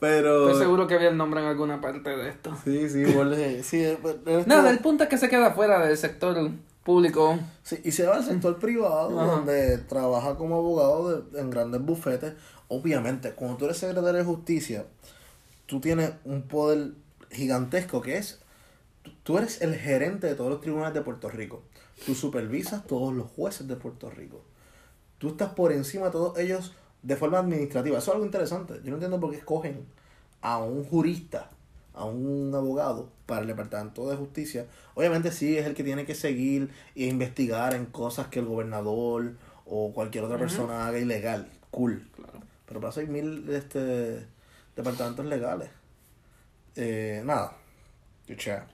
[0.00, 0.46] Pero.
[0.48, 2.56] Estoy seguro que vi el nombre en alguna parte de esto.
[2.64, 3.62] Sí, sí, vale.
[3.62, 6.50] Sí, eh, esto- Nada, el punto es que se queda fuera del sector
[6.84, 7.38] público.
[7.62, 9.30] Sí, y se va al sector privado, Ajá.
[9.32, 12.34] donde trabaja como abogado de- en grandes bufetes.
[12.68, 14.86] Obviamente, cuando tú eres secretario de justicia,
[15.66, 16.92] tú tienes un poder
[17.30, 18.40] gigantesco que es,
[19.22, 21.62] tú eres el gerente de todos los tribunales de Puerto Rico.
[22.06, 24.42] Tú supervisas todos los jueces de Puerto Rico.
[25.18, 27.98] Tú estás por encima de todos ellos de forma administrativa.
[27.98, 28.74] Eso es algo interesante.
[28.82, 29.84] Yo no entiendo por qué escogen
[30.40, 31.50] a un jurista,
[31.94, 34.66] a un abogado para el Departamento de Justicia.
[34.94, 39.34] Obviamente sí es el que tiene que seguir e investigar en cosas que el gobernador
[39.66, 41.48] o cualquier otra persona haga ilegal.
[41.70, 42.08] Cool.
[42.16, 42.40] Claro.
[42.66, 44.26] Pero para eso hay mil este,
[44.76, 45.70] departamentos legales.
[46.76, 47.52] Eh, nada.
[48.26, 48.66] Pichea.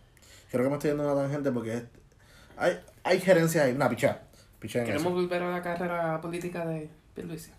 [0.51, 1.85] Creo que me estoy yendo a una tangente porque es-
[2.57, 3.77] hay, hay gerencias ahí.
[4.59, 5.11] Pichea en Queremos eso.
[5.15, 7.51] volver a la carrera política de Pierluisi.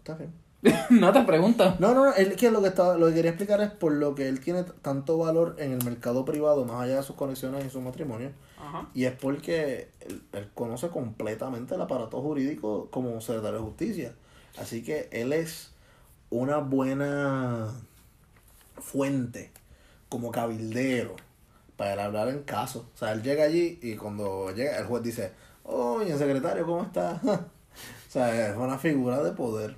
[0.00, 0.32] Está bien.
[0.90, 1.76] no te pregunto.
[1.78, 4.14] No, no, no, él que lo que estaba, lo que quería explicar es por lo
[4.14, 7.70] que él tiene tanto valor en el mercado privado, más allá de sus conexiones y
[7.70, 8.88] su matrimonio, Ajá.
[8.94, 14.14] y es porque él, él conoce completamente el aparato jurídico como secretario de justicia.
[14.58, 15.72] Así que él es
[16.30, 17.68] una buena
[18.76, 19.50] fuente
[20.08, 21.16] como cabildero
[21.76, 22.84] para él hablar en casos.
[22.94, 25.32] O sea, él llega allí y cuando llega el juez dice,
[25.64, 27.20] oye, secretario, ¿cómo está?
[27.24, 29.76] o sea, es una figura de poder.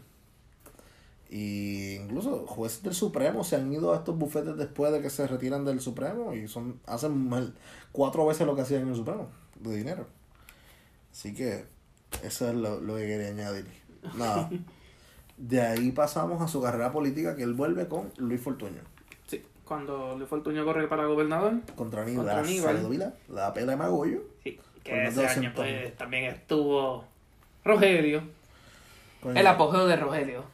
[1.34, 5.26] Y incluso jueces del Supremo se han ido a estos bufetes después de que se
[5.26, 7.54] retiran del Supremo y son hacen mal-
[7.90, 10.06] cuatro veces lo que hacían en el Supremo de dinero.
[11.10, 11.64] Así que
[12.22, 13.66] eso es lo, lo que quería añadir.
[14.14, 14.50] Nada.
[15.38, 18.82] De ahí pasamos a su carrera política que él vuelve con Luis Fortuño.
[19.26, 21.54] Sí, cuando Luis Fortuño corre para gobernador.
[21.74, 22.86] Contra Aníbal, Contra Aníbal.
[22.88, 24.20] Vila, la pela de Magollo.
[24.44, 27.04] Sí, que ese año 200 pues, también estuvo
[27.64, 28.22] Rogelio.
[29.22, 30.44] Con- El apogeo de Rogelio.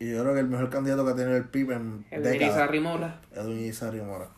[0.00, 2.70] Y yo creo que el mejor candidato que ha tenido el PIB en El décadas
[2.70, 3.20] Rimora.
[3.34, 4.28] Edwin Izarri Mora.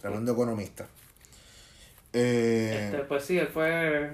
[0.00, 0.86] Tremendo economista.
[2.12, 4.12] Eh, Este, pues sí, él fue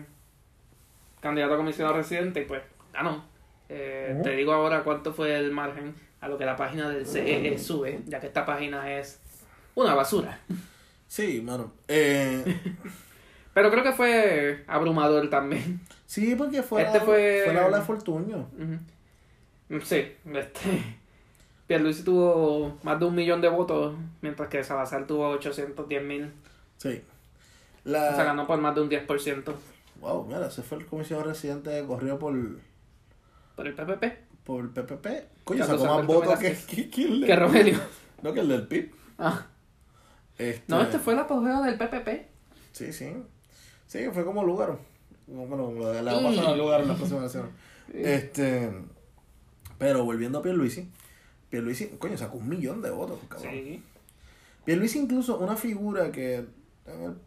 [1.21, 3.25] candidato a comisionado residente y pues ganó.
[3.69, 4.23] Eh, Ujú.
[4.23, 8.01] Te digo ahora cuánto fue el margen a lo que la página del CEE sube,
[8.07, 9.21] ya que esta página es
[9.75, 10.41] una basura.
[11.09, 11.73] Sí, mano.
[11.89, 12.43] Eh,
[13.55, 15.81] Pero creo que fue abrumador también.
[16.07, 18.49] sí, porque fue, Este la, fue- fue la ola de Fortuño.
[18.59, 18.79] Ujú.
[19.83, 20.61] Sí, este.
[21.67, 26.33] Pierluisi tuvo más de un millón de votos, mientras que Salazar tuvo 810 mil.
[26.77, 27.03] Sí.
[27.85, 29.55] O sea, La, ganó por más de un 10%
[30.01, 32.35] wow, mira, ese fue el comisionado residente que corrió por,
[33.55, 34.05] por el PPP.
[34.45, 35.07] por el PPP.
[35.45, 37.79] Coño, sacó más votos que, que, que el de- Que Rogelio.
[38.23, 38.95] No, que el del PIB.
[39.19, 39.47] Ah.
[40.39, 42.27] Este, No, este fue el apogeo del PPP.
[42.73, 43.13] Sí, sí.
[43.87, 44.81] Sí, fue como Lugaro.
[45.27, 47.53] Bueno, como lo de la va a pasar a Lugaro en las próximas elecciones.
[47.95, 48.73] Este,
[49.79, 50.89] pero volviendo a Pierluisi,
[51.51, 53.53] Pierluisi, coño, sacó un millón de votos, cabrón.
[53.53, 53.83] Sí.
[54.65, 56.45] Pierluisi incluso una figura que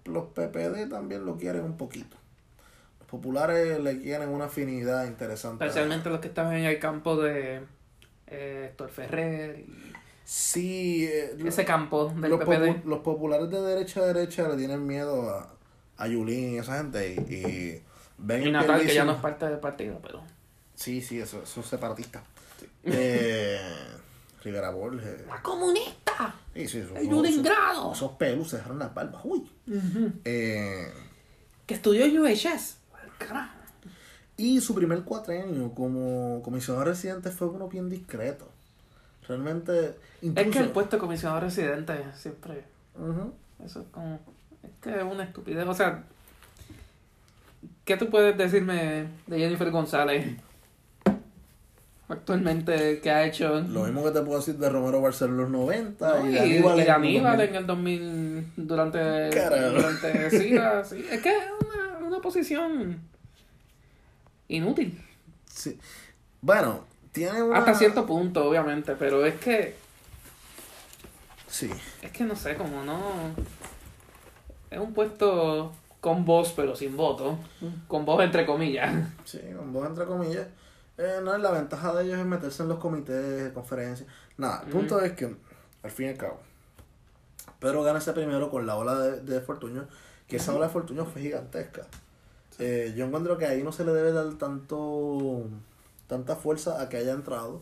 [0.05, 2.17] los PPD también lo quieren un poquito.
[2.99, 5.63] Los populares le quieren una afinidad interesante.
[5.65, 7.61] Especialmente los que estaban en el campo de
[8.27, 9.59] eh, Héctor Ferrer.
[9.59, 9.93] y
[10.25, 12.49] Sí, eh, ese campo del los, PPD.
[12.67, 15.51] popu- los populares de derecha a derecha le tienen miedo a,
[15.97, 17.81] a Yulín y esa gente y, y
[18.19, 20.21] ven Y Natal, que ya no es parte del partido, pero.
[20.75, 22.21] Sí, sí, eso, eso es separatista.
[22.83, 23.59] Eh,
[24.43, 25.25] Rivera Borges.
[25.27, 26.33] ¡La comunista!
[26.53, 27.93] Sí, sí, esos, ¡El esos, Yuringrado!
[27.93, 29.21] esos pelus se dejaron las barbas.
[29.25, 29.49] Uy.
[30.25, 30.91] Eh,
[31.65, 32.77] Que estudió UHS.
[33.17, 33.53] Carajo.
[34.37, 38.49] y su primer cuatrenio como comisionado residente fue uno bien discreto.
[39.27, 40.49] Realmente, incluso...
[40.49, 42.63] Es que el puesto de comisionado residente siempre.
[43.63, 44.19] Eso es como.
[44.63, 45.67] Es que es una estupidez.
[45.67, 46.03] O sea.
[47.83, 50.37] ¿Qué tú puedes decirme de Jennifer González?
[52.09, 53.61] Actualmente, ¿qué ha hecho?
[53.61, 56.39] Lo mismo que te puedo decir de Romero Barceló en los 90 No, y de
[56.39, 57.49] Aníbal, y de Aníbal 2000.
[57.49, 59.69] en el 2000 durante Carajo.
[59.75, 61.05] durante SIDA, sí.
[61.11, 61.43] es que es
[61.99, 62.99] una, una posición
[64.47, 64.99] inútil
[65.45, 65.77] Sí.
[66.41, 67.59] Bueno, tiene una...
[67.59, 69.75] hasta cierto punto obviamente pero es que
[71.47, 71.69] Sí.
[72.01, 72.99] es que no sé como no
[74.71, 77.37] es un puesto con voz pero sin voto
[77.87, 78.95] con voz entre comillas
[79.25, 80.47] Sí, con voz entre comillas.
[80.99, 84.07] Eh, no, la ventaja de ellos es meterse en los comités de conferencias.
[84.37, 85.33] Nada, el punto es que,
[85.81, 86.39] al fin y al cabo,
[87.59, 89.87] Pedro gana ese primero con la ola de, de Fortuño,
[90.27, 91.87] que esa ola de Fortuño fue gigantesca.
[92.59, 95.47] Eh, yo encuentro que ahí no se le debe dar tanto
[96.07, 97.61] tanta fuerza a que haya entrado.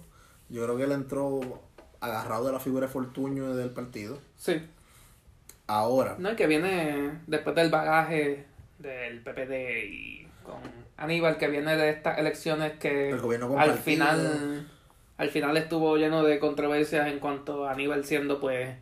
[0.49, 1.61] Yo creo que él entró
[1.99, 4.17] agarrado de la figura de Fortuño del partido.
[4.37, 4.67] sí
[5.67, 8.45] Ahora, no el que viene después del bagaje
[8.79, 14.67] del PPD y con Aníbal, que viene de estas elecciones que El gobierno al final
[15.17, 18.75] al final estuvo lleno de controversias en cuanto a Aníbal siendo pues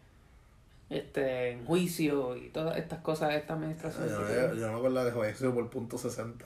[0.89, 4.07] este en juicio y todas estas cosas de esta administración.
[4.09, 6.45] Yo, no- yo no me acuerdo que falleció por punto 60.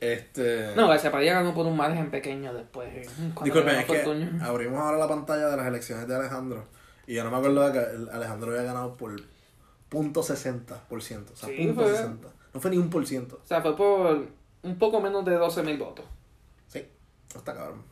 [0.00, 0.72] Este.
[0.74, 2.88] No, García Padilla ganó por un margen pequeño después.
[2.92, 3.08] eh,
[3.44, 4.02] Disculpen, es que
[4.42, 6.64] abrimos ahora la pantalla de las elecciones de Alejandro.
[7.06, 9.12] Y yo no me acuerdo de que Alejandro había ganado por
[9.88, 11.32] punto 60%.
[11.32, 12.28] O sea, Sí, punto fue- 60.
[12.52, 13.40] No fue ni un por ciento.
[13.42, 14.26] O sea, fue por
[14.62, 16.04] un poco menos de 12 mil votos.
[16.68, 16.86] Sí,
[17.34, 17.82] está cabrón.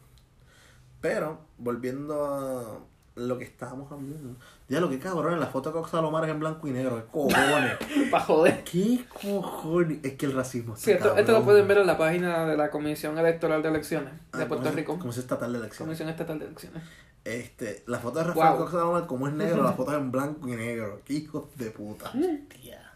[1.00, 2.78] Pero, volviendo a
[3.16, 4.36] lo que estábamos hablando.
[4.68, 6.96] Ya lo que cabrón, la foto de Cox Salomar es en blanco y negro.
[6.96, 7.76] ¿Qué cojones?
[8.10, 8.64] Para joder.
[8.64, 9.98] ¿Qué cojones?
[10.04, 12.70] Es que el racismo Sí, esto, esto lo pueden ver en la página de la
[12.70, 14.98] Comisión Electoral de Elecciones de Ah, Puerto ¿cómo se- Rico.
[14.98, 15.86] ¿Cómo se estatal de elección?
[15.88, 16.82] Comisión Estatal de Elecciones.
[17.24, 18.58] Este, la foto de Rafael Wow.
[18.60, 21.00] Cox Salomar, como es negro, la foto es en blanco y negro.
[21.04, 22.10] ¡Qué hijos de puta!
[22.12, 22.92] Tía.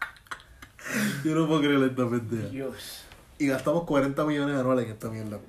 [1.23, 2.47] Yo no puedo creer esta pendeja.
[2.49, 3.04] Dios.
[3.37, 5.39] Y gastamos 40 millones anuales en esta mierda.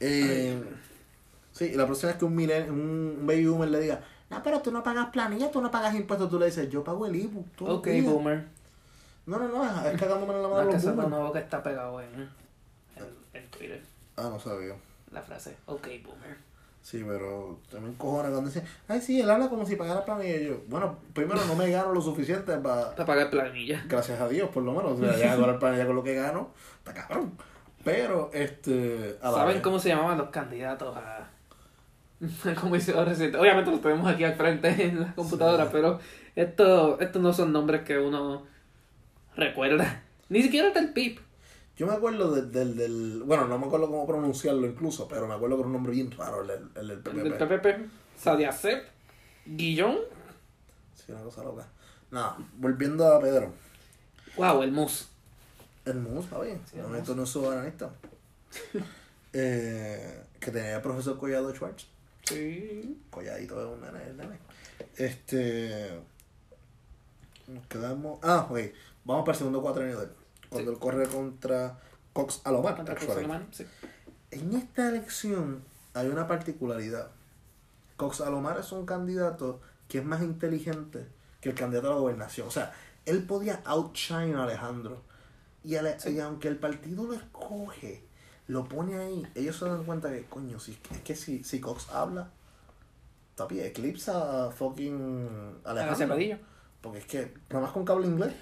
[0.00, 0.60] Eh,
[1.52, 4.60] sí, y la próxima vez que un, milen- un baby boomer le diga, no, pero
[4.60, 7.44] tú no pagas planilla, tú no pagas impuestos, tú le dices, yo pago el IBU.
[7.60, 8.06] Ok, días".
[8.06, 8.44] boomer.
[9.26, 11.32] No, no, no, es cagándome en la No, mano es a que eso es nuevo
[11.32, 12.28] que está pegado en, en,
[13.34, 13.82] en Twitter.
[14.16, 14.74] Ah, no sabía.
[15.12, 16.36] La frase, ok, boomer.
[16.82, 20.36] Sí, pero también cojones cuando dicen, ay, sí, él habla como si pagara planilla.
[20.38, 23.84] Y yo, bueno, primero no me gano lo suficiente para, Para pagar planilla.
[23.88, 24.92] gracias a Dios, por lo menos.
[24.92, 27.32] O sea, ya ganar planilla con lo que gano, está cabrón.
[27.84, 31.28] Pero, este, a la ¿Saben vez- cómo se llamaban los candidatos a
[32.50, 33.36] a comisión residente?
[33.38, 35.70] Obviamente los tenemos aquí al frente en la computadora, Sí.
[35.72, 36.00] pero
[36.36, 38.46] esto, estos no son nombres que uno
[39.36, 40.02] recuerda.
[40.28, 41.20] Ni siquiera del PIB.
[41.78, 45.34] Yo me acuerdo del, del, del- Bueno, no me acuerdo cómo pronunciarlo incluso, pero me
[45.34, 47.14] acuerdo que era un nombre bien raro, el, el El PPP.
[47.14, 47.90] del PPP.
[48.18, 48.84] Sadiacep.
[49.46, 49.96] Guillón.
[50.94, 51.66] Sí, una cosa loca.
[52.10, 53.52] Nada, volviendo a Pedro.
[54.36, 55.08] Wow, el mus.
[55.84, 56.60] El mus, está bien.
[56.68, 57.16] Sí, no el me mus.
[57.16, 57.90] no es soberanista.
[59.32, 61.86] eh, que tenía el profesor Collado Schwartz.
[62.24, 63.00] Sí.
[63.10, 64.38] Colladito es un nene, el nene.
[64.96, 66.00] Este.
[67.46, 68.18] Nos quedamos.
[68.22, 68.58] Ah, ok.
[69.04, 70.10] Vamos para el segundo cuatrenio de él.
[70.50, 70.74] Cuando Sí.
[70.76, 71.78] él corre contra
[72.12, 72.76] Cox Alomar.
[72.76, 72.94] Contra.
[72.94, 73.66] Cruz Alemán, sí.
[74.30, 75.62] En esta elección
[75.94, 77.10] hay una particularidad.
[77.96, 81.06] Cox Alomar es un candidato que es más inteligente
[81.40, 82.46] que el candidato a la gobernación.
[82.48, 82.72] O sea,
[83.06, 85.02] él podía outshine a Alejandro.
[85.64, 88.04] Y, ale- y aunque el partido lo escoge,
[88.46, 91.90] lo pone ahí, ellos se dan cuenta que, coño, si, es que si, si Cox
[91.90, 92.30] habla,
[93.34, 95.28] tapi, eclipsa a fucking
[95.64, 95.96] Alejandro.
[96.80, 98.32] Porque es que, nada más con cable inglés,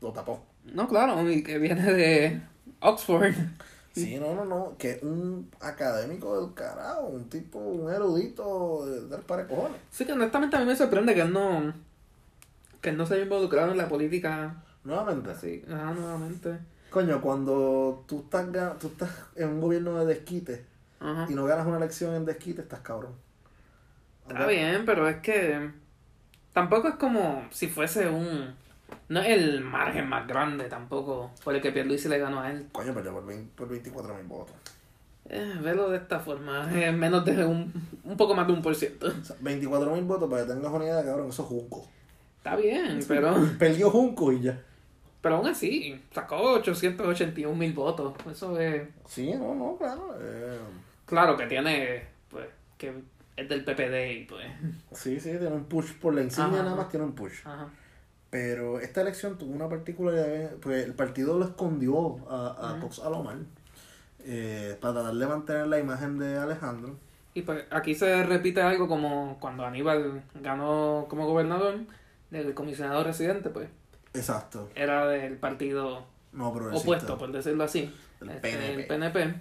[0.00, 0.44] lo tapó.
[0.64, 2.42] No, claro, y que viene de
[2.80, 3.34] Oxford.
[3.92, 9.08] Sí, no, no, no, que es un académico del carajo, un tipo, un erudito de-
[9.08, 9.78] del para cojones.
[9.90, 11.72] Sí, que honestamente a mí me sorprende que él no.
[12.80, 15.30] que él no se haya involucrado en la política Nuevamente.
[15.32, 16.58] así, ajá, nuevamente.
[16.90, 18.46] Coño, cuando tú estás,
[18.78, 20.64] tú estás en un gobierno de desquite
[21.00, 21.26] Ajá.
[21.28, 23.12] y no ganas una elección en desquite, estás cabrón.
[24.28, 25.70] Está bien, pero es que.
[26.52, 28.54] Tampoco es como si fuese un.
[29.08, 32.68] No es el margen más grande tampoco por el que Pierluisi le ganó a él.
[32.72, 34.54] Coño, perdió por, 20 por 24 mil votos.
[35.28, 37.72] Eh, verlo de esta forma, es menos de un.
[38.04, 39.06] un poco más de un por ciento.
[39.06, 41.86] O sea, 24 mil votos para que tengas una idea, cabrón, eso es Junco.
[42.38, 43.34] Está bien, pero.
[43.58, 44.60] Perdió Junco y ya.
[45.20, 48.14] Pero aún así, sacó 881 mil votos.
[48.30, 48.88] Eso es.
[49.06, 50.16] Sí, no, no, claro.
[50.20, 50.58] eh,
[51.04, 52.04] Claro que tiene.
[52.30, 52.46] Pues.
[52.78, 52.92] que
[53.36, 54.46] es del PPD y pues.
[54.92, 57.40] sí, sí, tiene un push por la insignia, Ajá, nada más tiene un push.
[57.44, 57.68] Ajá.
[58.30, 62.82] Pero esta elección tuvo una particularidad, pues el partido lo escondió a, a Ujú.
[62.82, 63.38] Cox Alomar
[64.24, 66.96] eh, para tratar de mantener la imagen de Alejandro.
[67.34, 71.80] Y pues aquí se repite algo como cuando Aníbal ganó como gobernador,
[72.30, 73.68] del comisionado residente, pues
[74.14, 74.68] Exacto.
[74.76, 78.80] era del partido No, opuesto, por decirlo así, El este, PNP.
[78.80, 79.40] el PNP.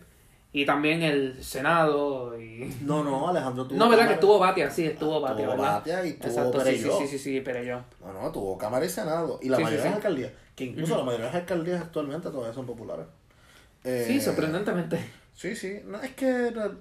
[0.51, 2.75] Y también el Senado y...
[2.81, 3.77] No, no, Alejandro tuvo.
[3.77, 4.07] No, ¿verdad?
[4.07, 5.73] Que estuvo Batia, sí, estuvo Batia, Tuvo ¿verdad?
[5.75, 7.07] Batia y tuvo Exacto, sí, sí, Perelló.
[7.07, 7.81] sí, sí, yo.
[8.07, 9.39] No, no, tuvo Cámara y Senado.
[9.43, 11.81] Y la Sí, sí, mayoría de las alcaldías, que incluso la mayoría de las alcaldías
[11.81, 13.05] actualmente todavía son populares.
[13.83, 14.99] Eh, Sí, sorprendentemente.
[15.35, 15.81] Sí, sí.
[15.85, 16.71] No, es que la-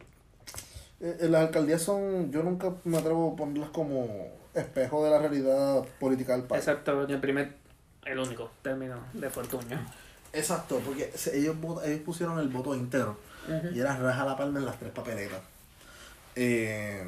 [1.00, 2.32] eh, las alcaldías son.
[2.32, 4.08] Yo nunca me atrevo a ponerlas como
[4.54, 6.66] espejo de la realidad política del país.
[6.66, 7.54] En el primer,
[8.06, 9.78] el único término de Fortunio.
[10.32, 11.54] Exacto, porque ellos,
[11.84, 12.74] ellos pusieron el voto
[13.74, 15.40] y era raja la palma en las tres papeletas.
[16.36, 17.04] Eh,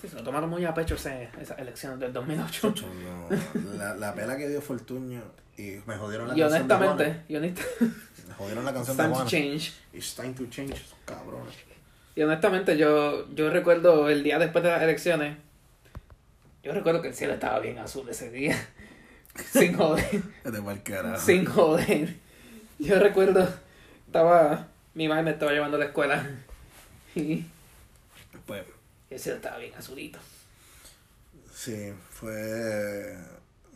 [0.00, 2.68] Sí, se lo tomaron muy a pecho ese, esas elecciones del 2008.
[2.74, 5.22] chacho, no, la, la pela que dio Fortuño
[5.56, 6.90] y me jodieron la Y canción de Juana.
[6.92, 7.96] honestamente, y honestamente,
[8.28, 9.30] Me jodieron la canción de time to Juana.
[9.30, 9.72] change.
[9.92, 11.54] It's time to change, esos cabrones.
[12.16, 15.36] Y honestamente, yo, yo recuerdo el día después de las elecciones.
[16.62, 18.56] Yo recuerdo que el cielo estaba bien azul ese día.
[19.52, 20.22] sin joder.
[20.44, 21.18] De mal carajo.
[21.24, 22.14] sin joder.
[22.78, 23.48] Yo recuerdo,
[24.06, 26.28] estaba Mi madre me estaba llevando a la escuela.
[27.16, 27.46] Y
[28.46, 28.64] Pues,
[29.08, 30.18] ese estaba bien azulito.
[31.52, 33.16] sí, fue.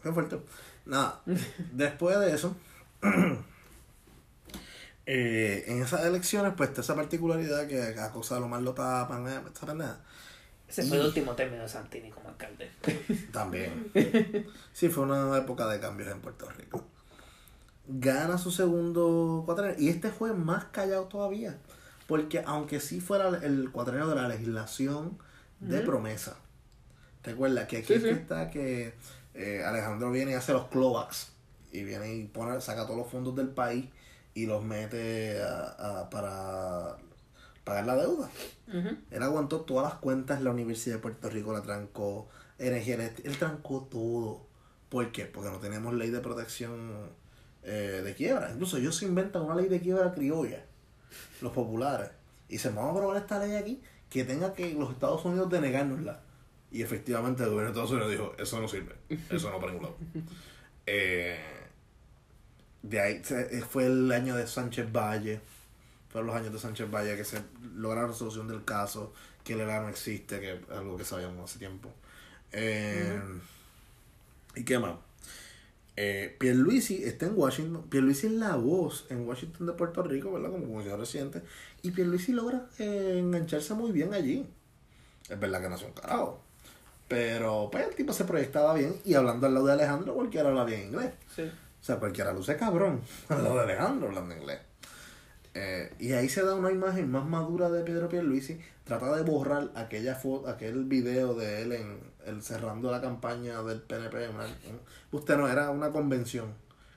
[0.03, 0.39] Fue fuerte.
[0.87, 1.21] Nada,
[1.73, 2.57] después de eso.
[5.07, 8.75] eh, en esas elecciones, pues, está esa particularidad que a cosa de lo más lo
[8.75, 10.01] tapan, eh, esa pendeja.
[10.69, 12.71] Ese fue el último término de Santini como alcalde.
[13.33, 13.91] También.
[14.73, 16.85] Sí, fue una época de cambios en Puerto Rico.
[17.89, 19.77] Gana su segundo cuatrenio.
[19.79, 21.57] Y este fue más callado todavía.
[22.07, 25.19] Porque aunque sí fuera el cuatrenio de la legislación
[25.61, 25.87] de Ujú.
[25.87, 26.37] promesa.
[27.25, 28.09] Recuerda que aquí Sí, sí.
[28.09, 28.95] está que
[29.35, 31.33] eh, Alejandro viene y hace los clawbacks.
[31.73, 33.87] Y viene y pone, saca todos los fondos del país
[34.35, 36.97] y los mete a- a- para
[37.65, 38.31] pagar la deuda.
[39.11, 43.87] Él aguantó todas las cuentas, la Universidad de Puerto Rico la trancó, energía él trancó
[43.91, 44.47] todo.
[44.89, 45.25] ¿Por qué?
[45.27, 47.11] Porque no tenemos ley de protección
[47.69, 48.51] eh, de quiebra.
[48.53, 50.65] Incluso ellos se inventan una ley de quiebra criolla,
[51.41, 52.11] los populares.
[52.49, 56.21] Y se vamos a aprobar esta ley aquí que tenga que los Estados Unidos denegárnosla.
[56.71, 58.95] Y efectivamente el gobierno de Estados Unidos dijo, eso no sirve,
[59.31, 59.97] eso no para ningún lado.
[60.91, 61.39] Eh,
[62.83, 65.41] de ahí se- fue el año de Sánchez Valle.
[66.11, 67.43] Fueron los años de Sánchez Valle que se
[67.75, 69.13] logra la resolución del caso,
[69.45, 71.91] que el ELA no existe, que es algo que sabíamos hace tiempo.
[72.53, 73.21] Eh,
[74.55, 74.95] ¿Y qué más?
[76.01, 77.89] Eh, Pierluisi está en Washington.
[77.91, 80.53] Pierluisi es la voz en Washington de Puerto Rico, ¿verdad?
[80.53, 81.43] Como comisionado residente.
[81.83, 84.47] Y Pierluisi logra eh, engancharse muy bien allí.
[85.29, 86.41] Es verdad que nació un carajo.
[87.09, 88.95] Pero pues el tipo se proyectaba bien.
[89.05, 91.11] Y hablando al lado de Alejandro, cualquiera habla bien inglés.
[91.35, 91.43] Sí.
[91.43, 94.61] O sea, cualquiera luce cabrón al lado de Alejandro hablando inglés.
[95.55, 98.61] Eh, y ahí se da una imagen más madura de Pedro Pierluisi.
[98.85, 103.81] Trata de borrar aquella foto, aquel video de él en el cerrando la campaña del
[103.81, 104.29] PNP.
[104.29, 104.81] Una, un-
[105.13, 106.53] usted no, era una convención.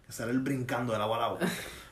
[0.05, 1.39] Que sale él brincando de lado a lado.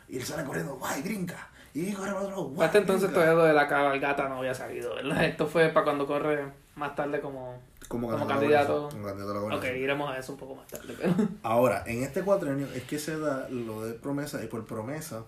[0.07, 1.47] Y él sale corriendo, guay, brinca.
[1.73, 3.13] Y corre para otro lado, guay, este entonces brinca.
[3.21, 5.23] todavía lo de la cabalgata no había salido, ¿verdad?
[5.25, 7.61] Esto fue para cuando corre más tarde como...
[7.87, 8.89] Como, como candidato.
[8.89, 11.13] como candidato a la Ok, iremos a eso un poco más tarde, pero...
[11.43, 15.23] Ahora, en este cuatrenio es que se da lo de promesa y por promesa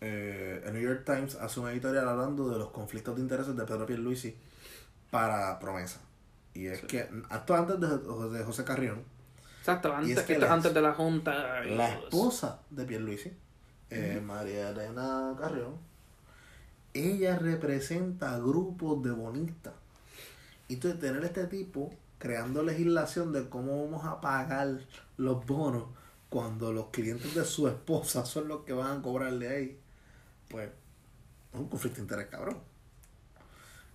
[0.00, 3.64] eh, el New York Times hace una editorial hablando de los conflictos de intereses de
[3.64, 4.36] Pedro Pierluisi
[5.10, 6.00] para promesa.
[6.54, 7.88] Y es que esto antes de,
[8.38, 9.02] de José Carrión,
[9.60, 11.64] Exacto, Y antes, es que esto es la- antes de la junta.
[11.64, 13.32] y la esposa de Pierluisi,
[13.90, 15.76] eh, María Elena Carrión,
[16.94, 19.72] ella representa grupos de bonistas.
[20.68, 24.80] Y entonces tener este tipo creando legislación de cómo vamos a pagar
[25.16, 25.84] los bonos
[26.28, 29.78] cuando los clientes de su esposa son los que van a cobrarle ahí,
[30.48, 30.70] pues
[31.52, 32.58] es un conflicto de interés cabrón.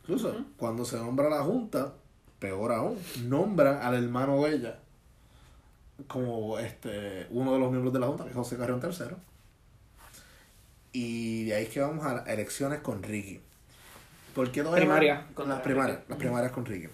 [0.03, 1.93] Incluso cuando se nombra la junta,
[2.39, 4.79] peor aún, nombran al hermano de ella
[6.07, 9.15] como este uno de los miembros de la junta, que es José Carrión III.
[10.93, 13.41] Y de ahí es que vamos a las elecciones con Ricky.
[14.33, 16.87] ¿Por qué todavía Primaria contra Las primarias, las primarias con Ricky.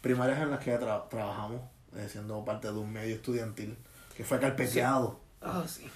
[0.00, 1.60] Primarias en las que tra- trabajamos,
[1.96, 3.76] eh, siendo parte de un medio estudiantil,
[4.16, 5.90] que fue carpeteado Oh, sí.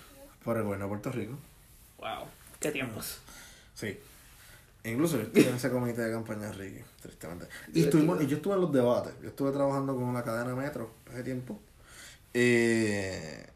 [0.45, 1.39] por el gobierno de Puerto Rico.
[1.99, 2.27] Wow.
[2.61, 3.19] Qué tiempos.
[3.75, 3.99] Sí.
[4.85, 7.47] Incluso yo estuve en ese comité de campaña de Ricky, tristemente.
[7.75, 9.13] Y, estuvimos, y yo estuve en los debates.
[9.23, 11.59] Yo estuve trabajando con la cadena Metro hace tiempo.
[12.35, 13.47] Eh,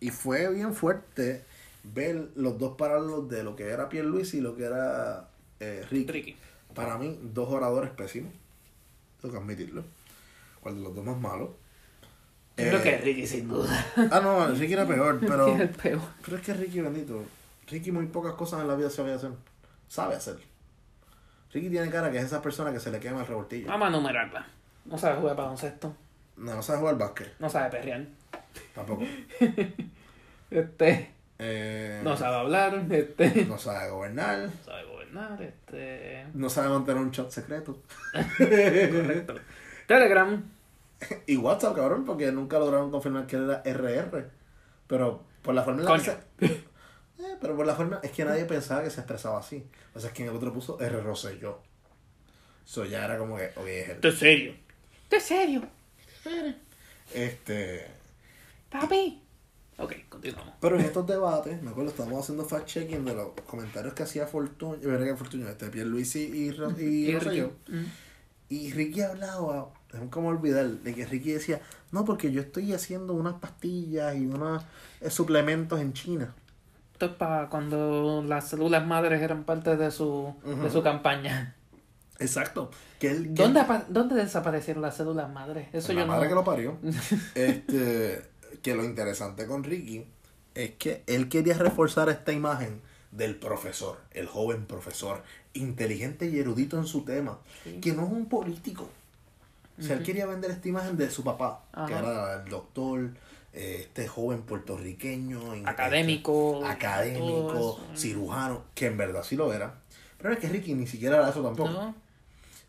[0.00, 1.44] y fue bien fuerte
[1.82, 5.28] ver los dos paralelos de lo que era Pierluisi y lo que era
[5.60, 6.12] eh, Ricky.
[6.12, 6.36] Ricky.
[6.74, 8.32] Para mí, dos oradores pésimos.
[9.20, 9.84] Tengo que admitirlo.
[10.60, 11.50] ¿Cuál de los dos más malos?
[12.56, 13.86] Yo creo Eh, que Ricky, sin duda.
[14.10, 15.48] Ah, no, Ricky era peor, pero...
[15.54, 16.00] es el peor.
[16.24, 17.22] Pero es que Ricky, bendito.
[17.68, 19.30] Ricky muy pocas cosas en la vida sabe hacer.
[19.88, 20.36] Sabe hacer.
[21.54, 23.68] Ricky tiene cara que es esa persona que se le quema el revoltillo.
[23.68, 24.44] Vamos a numerarla.
[24.86, 25.94] No sabe jugar baloncesto.
[26.36, 27.32] No, no sabe jugar básquet.
[27.38, 28.04] No sabe perrear.
[28.74, 29.04] Tampoco.
[30.50, 31.10] Este.
[31.38, 32.84] Eh, No sabe hablar.
[32.90, 33.44] Este.
[33.46, 34.38] no sabe gobernar.
[34.40, 35.42] No sabe gobernar.
[35.42, 36.26] Este.
[36.34, 37.78] No sabe mantener un chat secreto.
[38.36, 39.34] Correcto.
[39.86, 40.42] Telegram.
[41.26, 44.30] Y WhatsApp, cabrón, porque nunca lograron confirmar que él era RR.
[44.86, 46.64] Pero por la forma en la que se...
[47.18, 48.00] Eh, pero por la forma...
[48.02, 49.64] Es que nadie pensaba que se expresaba así.
[49.94, 51.60] O sea, es que en el otro puso R Rosselló.
[52.66, 53.50] Eso ya era como que...
[53.56, 53.94] Oye, es él.
[53.94, 54.54] ¿Esto es serio?
[55.04, 55.62] ¿Esto es serio?
[57.12, 57.86] Este...
[58.70, 59.20] Papi.
[59.76, 60.54] Ok, continuamos.
[60.60, 64.76] Pero en estos debates, me acuerdo, estábamos haciendo fact-checking de los comentarios que hacía Fortuño,
[64.76, 67.52] eh, que Fortuño, este, Pierluisi y, Ro- y, Y Rosselló.
[67.68, 67.84] Mm.
[68.50, 71.60] Y Ricky hablaba, es como olvidar, de que Ricky decía,
[71.90, 74.62] no, porque yo estoy haciendo unas pastillas y unos
[75.00, 76.34] eh, suplementos en China.
[76.94, 81.56] Esto es para cuando las células madres eran parte de su, de su campaña.
[82.20, 82.70] Exacto.
[83.00, 85.66] Que él, que ¿Dónde, ¿Dónde desaparecieron las células madres?
[85.72, 86.28] Eso la yo madre no...
[86.28, 86.78] que lo parió.
[87.34, 88.22] este,
[88.62, 90.06] que lo interesante con Ricky
[90.54, 92.80] es que él quería reforzar esta imagen
[93.10, 97.40] del profesor, el joven profesor, inteligente y erudito en su tema,
[97.80, 98.88] que no es un político.
[99.80, 103.10] O sea, él quería vender esta imagen de su papá, que era el doctor,
[103.54, 107.96] este joven puertorriqueño, Académico, este, académico, eso.
[107.96, 109.74] cirujano, que en verdad sí lo era.
[110.18, 111.70] Pero es que Ricky ni siquiera era eso tampoco.
[111.70, 111.94] No,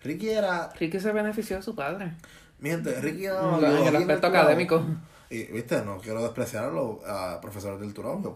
[0.04, 2.12] Ricky era, Ricky se benefició de su padre.
[2.60, 4.86] mi gente, Ricky era En biología el aspecto académico.
[5.30, 8.36] Y, viste, no quiero despreciar a los a profesores del Turón.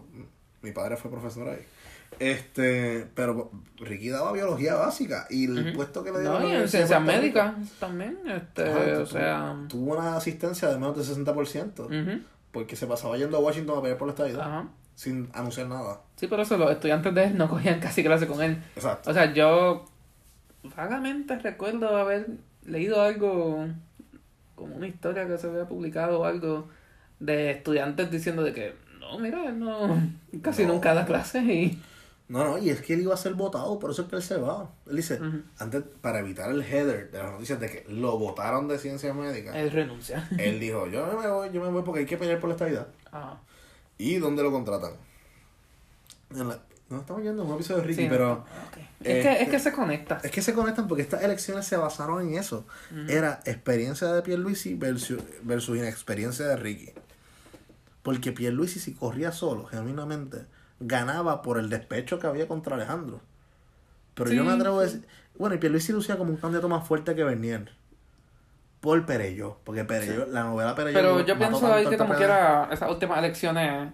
[0.62, 1.64] mi padre fue profesor ahí.
[2.18, 6.68] Este, pero Ricky daba biología básica y el puesto que le dieron No, y en
[6.68, 8.18] ciencias médicas también.
[8.26, 9.56] Este, ajá, o sea.
[9.68, 13.80] tuvo una asistencia de menos del 60% ujú, porque se pasaba yendo a Washington a
[13.82, 14.68] pelear por la estadidad Ajá.
[14.94, 16.00] sin anunciar nada.
[16.16, 18.62] Sí, por eso los estudiantes de él no cogían casi clase con él.
[18.76, 19.10] Exacto.
[19.10, 19.84] O sea, yo
[20.76, 22.26] vagamente recuerdo haber
[22.64, 23.66] leído algo,
[24.54, 26.68] como una historia que se había publicado o algo,
[27.18, 30.00] de estudiantes diciendo de que, no, mira, él no,
[30.42, 30.74] casi No.
[30.74, 31.78] nunca da clases y...
[32.30, 34.22] No, no, y es que él iba a ser votado, por eso es que él
[34.22, 34.70] se va.
[34.88, 35.18] Él dice,
[35.58, 39.56] antes, para evitar el header de las noticias de que lo votaron de ciencias médicas,
[39.56, 40.28] Él renuncia.
[40.38, 42.86] él dijo, yo me voy, yo me voy porque hay que pelear por la estadidad.
[43.10, 43.40] Ajá.
[43.98, 44.92] ¿Y dónde lo contratan?
[46.30, 48.44] En la- No estamos yendo a un episodio de Ricky, Sí, pero.
[49.00, 50.20] Es, que, es este- que se conecta.
[50.24, 52.64] es que se conectan porque estas elecciones se basaron en eso.
[53.08, 56.90] Era experiencia de Pierluisi versus, versus inexperiencia de Ricky.
[58.02, 60.46] Porque Pierluisi si corría solo, genuinamente,
[60.80, 63.20] ganaba por el despecho que había contra Alejandro.
[64.14, 65.06] Pero yo me atrevo a decir...
[65.38, 67.70] Bueno, y Pierluisi lucía como un candidato más fuerte que Bernier.
[68.80, 69.58] Por Pereyó.
[69.64, 70.98] Porque Pereyó, la novela Pereyó...
[70.98, 73.92] Pero yo pienso ahí que como quiera, esas últimas elecciones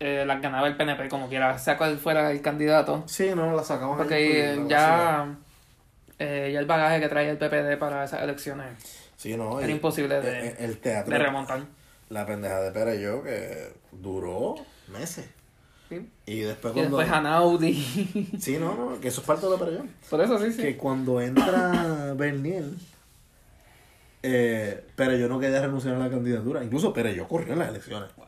[0.00, 3.04] eh, las ganaba el PNP, como quiera, sea cual fuera el candidato.
[3.06, 5.36] Sí, no, la sacamos ahí Porque por la ya,
[6.18, 8.66] eh, ya el bagaje que traía el PPD para esas elecciones
[9.16, 9.60] Sí, no.
[9.60, 11.12] era imposible de, el, el teatro.
[11.12, 11.60] de remontar.
[12.10, 14.56] La pendeja de Pereyó que duró
[14.88, 15.28] meses.
[16.00, 16.10] ¿Sí?
[16.26, 16.98] Y después Y cuando...
[16.98, 17.74] después Hanaudi.
[18.40, 19.84] Sí, no, no, que eso es parte de Pereyó.
[20.10, 20.62] Por eso sí, sí.
[20.62, 22.64] Que cuando entra Bernier,
[24.22, 26.64] eh, Pereyó no quería renunciar a la candidatura.
[26.64, 28.10] Incluso Pereyó corrió en las elecciones.
[28.16, 28.26] Wow.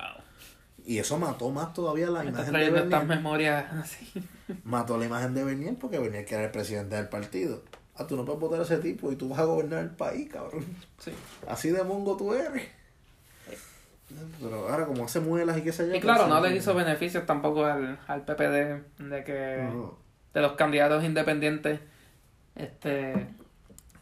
[0.84, 3.18] Y eso mató más todavía la Me imagen de trayendo estas Bernier.
[3.18, 4.12] memorias así.
[4.64, 7.62] Mató la imagen de Bernier porque Bernier que era el presidente del partido.
[7.96, 10.28] Ah, tú no puedes votar a ese tipo y tú vas a gobernar el país,
[10.30, 10.64] cabrón.
[10.98, 11.12] Sí.
[11.48, 12.62] Así de mongo tú eres.
[14.40, 15.94] Pero ahora como hace muelas y qué sé yo.
[15.94, 19.68] Y claro, pues, no le hizo beneficios tampoco al, al PPD de que
[20.34, 21.80] de los candidatos independientes.
[22.54, 23.26] Este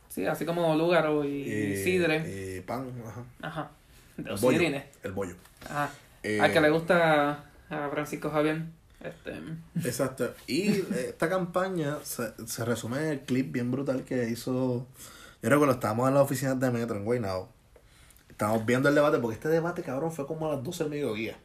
[0.09, 2.57] sí, así como Lúgaro y, Sidre.
[2.57, 3.24] Y pan, ajá.
[3.42, 3.70] Ajá.
[4.16, 4.61] De El los bollo.
[5.02, 5.34] El bollo.
[5.68, 5.90] Ajá.
[6.22, 8.62] Eh, Al que le gusta a Francisco Javier.
[9.00, 9.32] Este
[9.86, 10.34] Exacto.
[10.46, 14.86] Y eh, esta campaña se, se resume en el clip bien brutal que hizo.
[15.42, 17.53] Yo recuerdo, estábamos en la oficina de Metro en Guaynabo.
[18.35, 21.37] Estábamos viendo el debate, porque este debate, cabrón, fue como a las 12 del mediodía.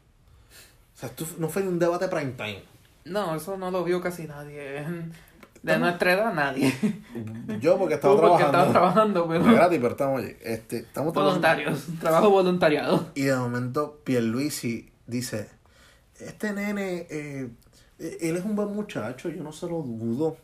[0.95, 2.63] O sea, esto no fue un debate prime time.
[3.05, 4.83] No, eso no lo vio casi nadie.
[5.61, 6.73] De nuestra edad, nadie.
[7.61, 8.47] Yo, porque estaba Tú porque trabajando.
[8.47, 9.43] estabas trabajando, pero.
[9.53, 10.35] gratis, pero estamos allí.
[10.41, 11.49] Este, estamos trabajando.
[11.49, 11.85] Voluntarios.
[11.99, 13.11] Trabajo voluntariado.
[13.13, 15.47] Y de momento Pierluisi dice,
[16.19, 17.49] este nene, eh,
[17.99, 20.37] eh, él es un buen muchacho, yo no se lo dudo,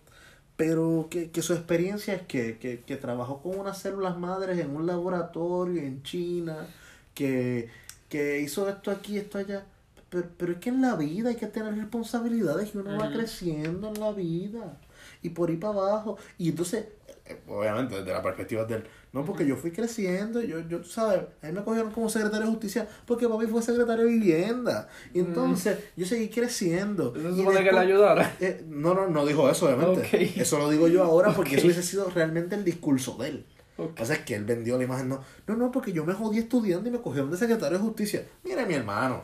[0.57, 4.75] pero que, que su experiencia es que, que, que trabajó con unas células madres en
[4.75, 6.67] un laboratorio en China,
[7.13, 7.69] que,
[8.09, 9.65] que hizo esto aquí, esto allá.
[10.09, 13.89] Pero, pero es que en la vida hay que tener responsabilidades y uno va creciendo
[13.89, 14.77] en la vida.
[15.21, 16.17] Y por ahí para abajo.
[16.37, 16.85] Y entonces,
[17.25, 18.83] eh, obviamente, desde la perspectiva del.
[19.15, 22.45] No, porque yo fui creciendo, yo, yo, tú sabes, a mí me cogieron como secretario
[22.47, 24.89] de justicia porque papi fue secretario de vivienda.
[25.13, 27.13] Y entonces, yo seguí creciendo.
[27.15, 28.35] Se Y supone que le ayudara.
[28.41, 30.33] eh, no, no, no dijo eso, obviamente.
[30.41, 33.45] Eso lo digo yo ahora porque eso hubiese sido realmente el discurso de él.
[33.77, 33.93] Lo Ok.
[33.95, 35.07] que pasa es que él vendió la imagen.
[35.07, 38.25] No, no, no, porque yo me jodí estudiando y me cogieron de secretario de justicia.
[38.43, 39.23] Mira, mi hermano.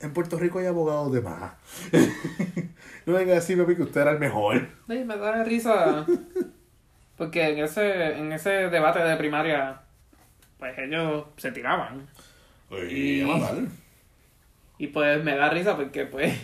[0.00, 1.52] En Puerto Rico hay abogados de más.
[3.06, 4.66] no venga a decir, papi, que usted era el mejor.
[4.88, 6.06] Sí, me da risa.
[7.16, 9.80] Porque en ese, en ese debate de primaria,
[10.58, 12.06] pues ellos se tiraban.
[12.70, 13.20] Y...
[13.20, 13.54] Y- a matar.
[14.78, 16.36] Y pues me da risa porque pues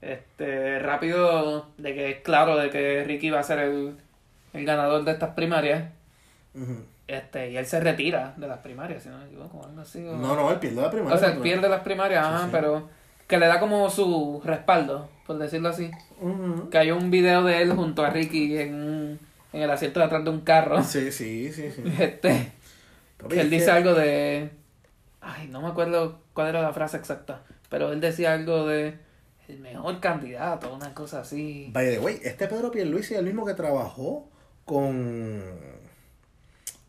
[0.00, 3.96] este rápido de que es claro de que Ricky va a ser el,
[4.52, 5.84] el ganador de estas primarias.
[7.06, 10.04] Este, y él se retira de las primarias, si no me equivoco, algo así.
[10.06, 11.14] o- No, no, él pierde la primera.
[11.14, 12.48] o sea, él pierde las primarias, Sí, ajá, sí.
[12.52, 12.88] pero
[13.26, 15.90] que le da como su respaldo, por decirlo así.
[16.20, 16.70] Ujú.
[16.70, 19.18] Que hay un video de él junto a Ricky en, un-
[19.52, 20.82] en el asiento de atrás de un carro.
[20.82, 21.82] Sí, sí, sí, sí.
[21.98, 22.52] Este,
[23.18, 24.50] Papi, que él dice que- algo de.
[25.20, 27.42] Ay, no me acuerdo cuál era la frase exacta.
[27.68, 28.98] Pero él decía algo de.
[29.48, 31.70] El mejor candidato, una cosa así.
[31.72, 34.28] By the way, este Pedro Pierluisi es el mismo que trabajó
[34.64, 35.42] con...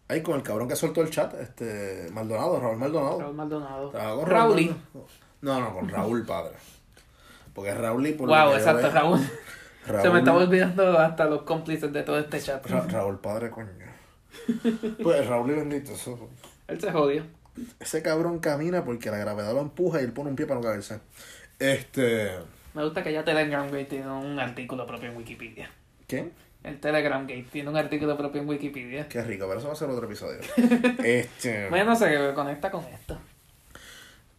[0.07, 3.19] Ahí con el cabrón que soltó el chat, este Maldonado, Raúl Maldonado.
[3.19, 3.89] Raúl Maldonado.
[3.89, 4.75] Trabajó con Raúl.
[5.41, 6.53] No, no, con Raúl padre.
[7.53, 9.19] Porque Raúl y por Wow, exacto, veo- Raúl.
[9.87, 12.65] Raúl, Se me estaba olvidando hasta los cómplices de todo este chat.
[12.67, 13.69] Ra- Raúl padre, coño.
[15.01, 16.29] Pues Raúl y bendito, eso.
[16.67, 17.23] Él se jodió.
[17.79, 20.65] Ese cabrón camina porque la gravedad lo empuja y él pone un pie para no
[20.65, 20.99] caerse.
[21.59, 22.31] Este.
[22.73, 25.69] Me gusta que ya Telegram Gate tiene un artículo propio en Wikipedia.
[26.07, 26.31] ¿Qué?
[26.63, 29.07] El Telegram Gate tiene un artículo propio en Wikipedia.
[29.07, 30.39] Qué rico, pero eso va a ser otro episodio.
[31.03, 31.69] este.
[31.69, 33.19] Bueno, se conecta con esto.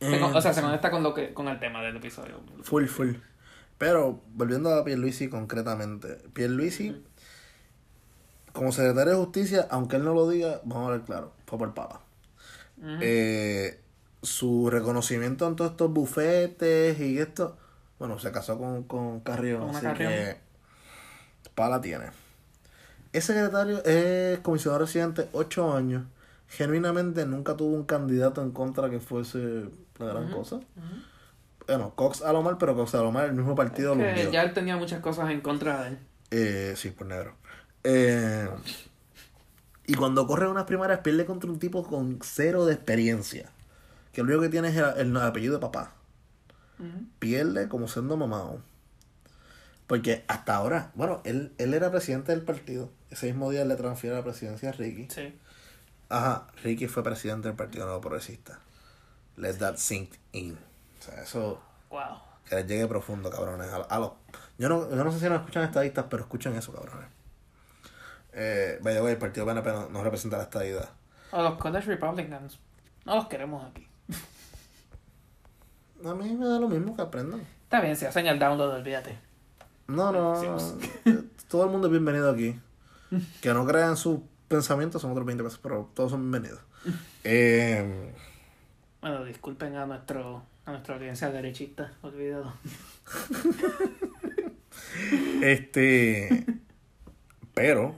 [0.00, 2.40] Se con- o sea, se conecta con lo que con el tema del episodio.
[2.62, 3.12] Full, full.
[3.78, 6.16] Pero, volviendo a Pierluisi concretamente.
[6.32, 7.02] Pierluisi,
[8.52, 11.74] como secretario de Justicia, aunque él no lo diga, vamos a ver claro, fue por
[11.74, 12.00] papa.
[12.78, 12.98] Ujú.
[13.00, 13.80] Eh,
[14.22, 17.56] su reconocimiento en todos estos bufetes y esto,
[17.98, 20.12] bueno, se casó con, con Carrión, Con así Carrión.
[20.12, 20.36] que
[21.54, 22.06] pala tiene.
[23.12, 26.04] Es secretario, es comisionado residente ocho años.
[26.48, 29.68] Genuinamente nunca tuvo un candidato en contra que fuese
[29.98, 30.60] la gran cosa.
[31.66, 34.30] Bueno, Cox a lo mal, pero Cox a lo mal, el mismo partido lo Que
[34.30, 35.98] ya él tenía muchas cosas en contra de él.
[36.30, 37.34] Eh, sí, por negro.
[37.84, 38.48] Eh,
[39.86, 43.50] y cuando corre unas primarias pierde contra un tipo con cero de experiencia.
[44.12, 45.94] Que lo único que tiene es el, el apellido de papá.
[47.18, 48.60] Pierde como siendo mamado.
[49.86, 52.90] Porque hasta ahora, bueno, él, él era presidente del partido.
[53.10, 55.08] Ese mismo día le transfiere la presidencia a Ricky.
[55.10, 55.38] Sí.
[56.08, 58.60] Ajá, Ricky fue presidente del Partido Nuevo Progresista.
[59.36, 60.56] Let that sink in.
[61.06, 62.18] O sea, eso Wow.
[62.48, 63.70] que les llegue profundo, cabrones.
[63.70, 64.12] A, a los-
[64.58, 67.08] yo, no, yo no sé si nos escuchan estadistas, pero escuchen eso, cabrones.
[68.32, 70.88] Eh, by the way, el partido PNP no, no representa la estadidad.
[71.30, 72.58] O los College Republicans.
[73.04, 73.86] No los queremos aquí.
[76.06, 77.40] A mí me da lo mismo que aprendan.
[77.64, 79.18] Está bien, si hacen el download, olvídate.
[79.86, 80.34] No, no,
[81.48, 82.58] todo el mundo es bienvenido aquí.
[83.42, 86.60] Que no crean sus pensamientos son otros 20 pesos, pero todos son bienvenidos.
[87.26, 88.12] Eh,
[89.00, 92.52] Bueno, disculpen a nuestro a nuestra audiencia derechista, olvidado.
[95.42, 96.44] Este.
[97.54, 97.94] Pero,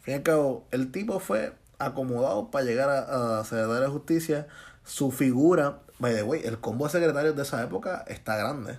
[0.00, 4.46] fin y al cabo, el tipo fue acomodado para llegar a, a secretario de justicia.
[4.84, 8.78] Su figura, by the way, el combo de secretarios de esa época está grande.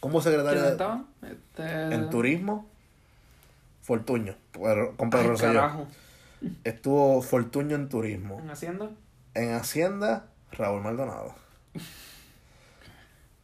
[0.00, 1.06] Combo secretario ¿Quiénes de- estaban?
[1.22, 1.94] Este...
[1.94, 2.68] en turismo,
[3.82, 4.36] Fortuño,
[4.96, 5.86] con Pedro Rosselló.
[6.64, 8.38] Estuvo Fortuño en turismo.
[8.40, 8.90] ¿En Hacienda?
[9.34, 11.34] En Hacienda, Raúl Maldonado.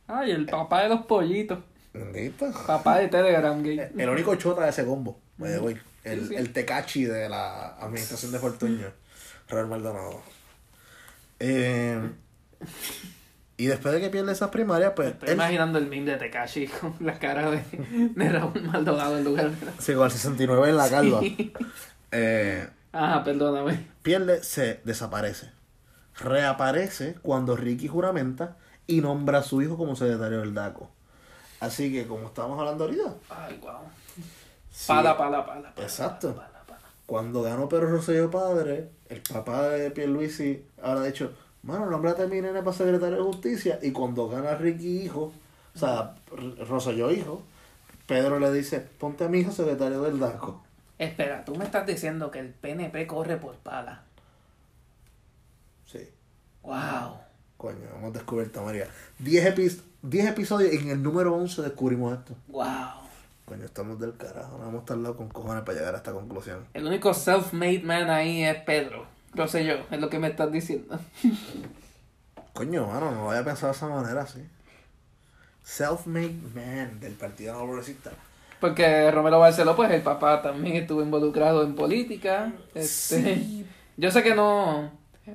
[0.07, 1.59] Ay, el papá de los pollitos.
[1.93, 2.47] Bendito.
[2.67, 3.93] Papá de Telegram Gate.
[3.97, 5.81] El único chota de ese combo, the way.
[6.03, 6.35] El, Sí, sí.
[6.37, 8.89] el tecachi de la administración de Fortuño,
[9.49, 10.21] Raúl Maldonado.
[11.41, 11.99] Eh,
[13.57, 15.13] y después de que pierde esas primarias, pues.
[15.13, 17.63] Estoy él- imaginando el meme de Tekashi con la cara de,
[18.15, 19.73] de Raúl Maldonado en lugar de la...
[19.79, 21.21] Sí, con el 69 en la calva.
[21.21, 21.53] Sí.
[22.13, 23.87] Eh, Ajá, perdóname.
[24.03, 25.51] pierde, se desaparece.
[26.19, 28.57] Reaparece cuando Ricky juramenta
[28.87, 30.89] y nombra a su hijo como secretario del DACO.
[31.61, 33.73] Así que, como estábamos hablando ahorita, Ay, wow.
[34.71, 35.73] sí, Pala, pala, pala.
[35.75, 36.35] pala, Exacto.
[36.35, 36.81] pala, pala.
[37.07, 42.27] cuando ganó Pedro Rosselló padre, el papá de Pierluisi ahora ha dicho, mano, nómbrate a
[42.27, 43.79] mi nene para secretario de justicia.
[43.83, 45.33] Y cuando gana Ricky hijo,
[45.75, 46.15] o sea,
[46.69, 47.43] Rosselló hijo,
[48.07, 50.63] Pedro le dice, ponte a mi hijo secretario del DACO.
[50.99, 54.03] Espera, tú me estás diciendo que el PNP corre por pala.
[56.65, 57.19] Wow.
[57.57, 58.89] coño, hemos descubierto, María.
[59.19, 62.35] 10 epi- 10 episodios y en el número 11 descubrimos esto.
[62.49, 62.65] Wow.
[63.47, 66.65] Coño, estamos del carajo, no hemos tardado con cojones para llegar a esta conclusión.
[66.75, 69.07] El único self-made man ahí es Pedro.
[69.35, 70.99] Lo sé yo, es lo que me estás diciendo.
[72.55, 74.41] Coño, mano, no había pensado de esa manera, sí.
[75.63, 78.11] Self-made man del Partido No Progresista.
[78.61, 82.53] Porque Romero Barceló, pues el papá también estuvo involucrado en política.
[82.75, 83.67] Este, Sí.
[83.97, 84.91] Yo sé que no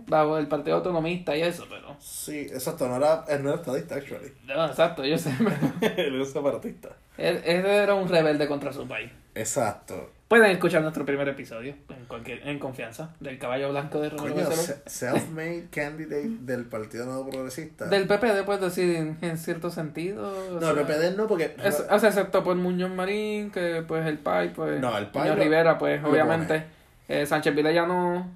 [0.07, 1.95] bajo el Partido Autonomista y eso, pero...
[1.99, 4.33] Sí, exacto, no era, él no era estadista, actually.
[4.45, 5.31] No, exacto, yo sé.
[5.97, 6.89] él era separatista.
[7.17, 9.11] Él, él era un rebelde contra su país.
[9.35, 10.11] Exacto.
[10.27, 14.51] Pueden escuchar nuestro primer episodio en, cualquier, en confianza del caballo blanco de Romero
[14.85, 17.85] self-made candidate del Partido Nuevo Progresista.
[17.85, 20.31] Del PPD, puedes decir en, en cierto sentido.
[20.61, 21.55] No, el PPD no, porque...
[21.63, 24.79] Es, o sea, excepto por Muñoz Marín, que pues el PAI, pues.
[24.79, 26.63] No, el PAI Muñoz lo- Rivera, pues obviamente.
[27.07, 28.29] Eh, Sánchez Vilella no.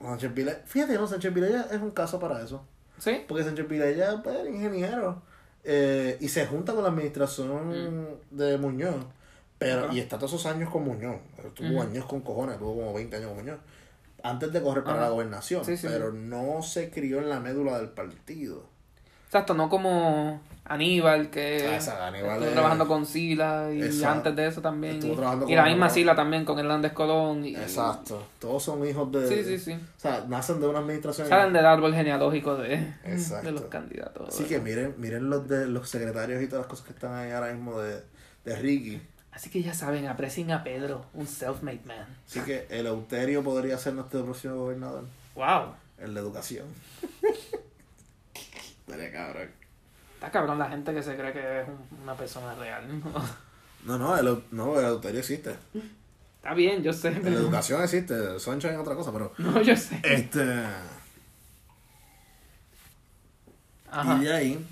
[0.00, 0.62] Sánchez Vilella...
[0.66, 2.64] Fíjate, no, Sánchez Vilella es un caso para eso.
[2.98, 3.24] ¿Sí?
[3.28, 5.22] Porque Sánchez Vilella pues, era ingeniero.
[5.64, 9.04] eh, y se junta con la administración de Muñoz.
[9.58, 11.16] Pero, y está todos esos años con Muñoz.
[11.54, 11.82] Tuvo Ujú.
[11.82, 13.58] años con cojones, tuvo como 20 años con Muñoz.
[14.22, 15.06] Antes de correr para Ajá.
[15.06, 15.64] la gobernación.
[15.64, 18.62] Sí, sí, pero no se crió en la médula del partido.
[19.26, 24.36] Exacto, no como Aníbal, que Ah, esa, Aníbal estuvo es- trabajando con Sila y antes
[24.36, 25.00] de eso también.
[25.04, 25.88] Y, la misma.
[25.88, 27.44] Sila también con Hernández Colón.
[27.44, 28.26] Y, Exacto.
[28.38, 29.26] Todos son hijos de.
[29.28, 29.72] Sí, sí, sí.
[29.72, 31.28] O sea, nacen de una administración.
[31.28, 33.46] Salen del árbol genealógico de, Exacto.
[33.46, 34.28] de los candidatos.
[34.28, 37.30] Así que miren, miren los de los secretarios y todas las cosas que están ahí
[37.30, 38.02] ahora mismo de,
[38.44, 39.00] de Ricky.
[39.32, 42.06] Así que ya saben, aprecien a Pedro, un self-made man.
[42.26, 45.04] Así que el Euterio podría ser nuestro próximo gobernador.
[45.36, 45.74] Wow.
[45.98, 46.66] El de educación.
[48.86, 49.48] Estaría cabrón.
[50.18, 52.84] Está cabrón la gente que se cree que es un- una persona real.
[53.84, 55.54] No, no, el, Eu- no, el Euterio existe.
[56.36, 57.12] Está bien, yo sé.
[57.12, 58.14] La pero- educación existe.
[58.14, 59.32] El Sunshine es otra cosa, pero.
[59.38, 60.00] No, yo sé.
[60.02, 60.42] Este.
[63.90, 64.18] Ajá.
[64.20, 64.66] Y de ahí,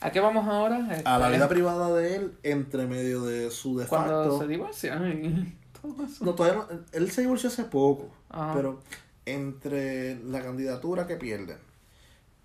[0.00, 0.76] ¿A qué vamos ahora?
[1.04, 4.38] a la Este, vida privada de él, entre medio de su de Cuando facto.
[4.40, 6.24] se divorcian y todo eso.
[6.24, 6.78] No, todavía no.
[6.92, 8.10] Él se divorció hace poco.
[8.30, 8.52] Ajá.
[8.54, 8.80] Pero
[9.26, 11.58] entre la candidatura que pierden,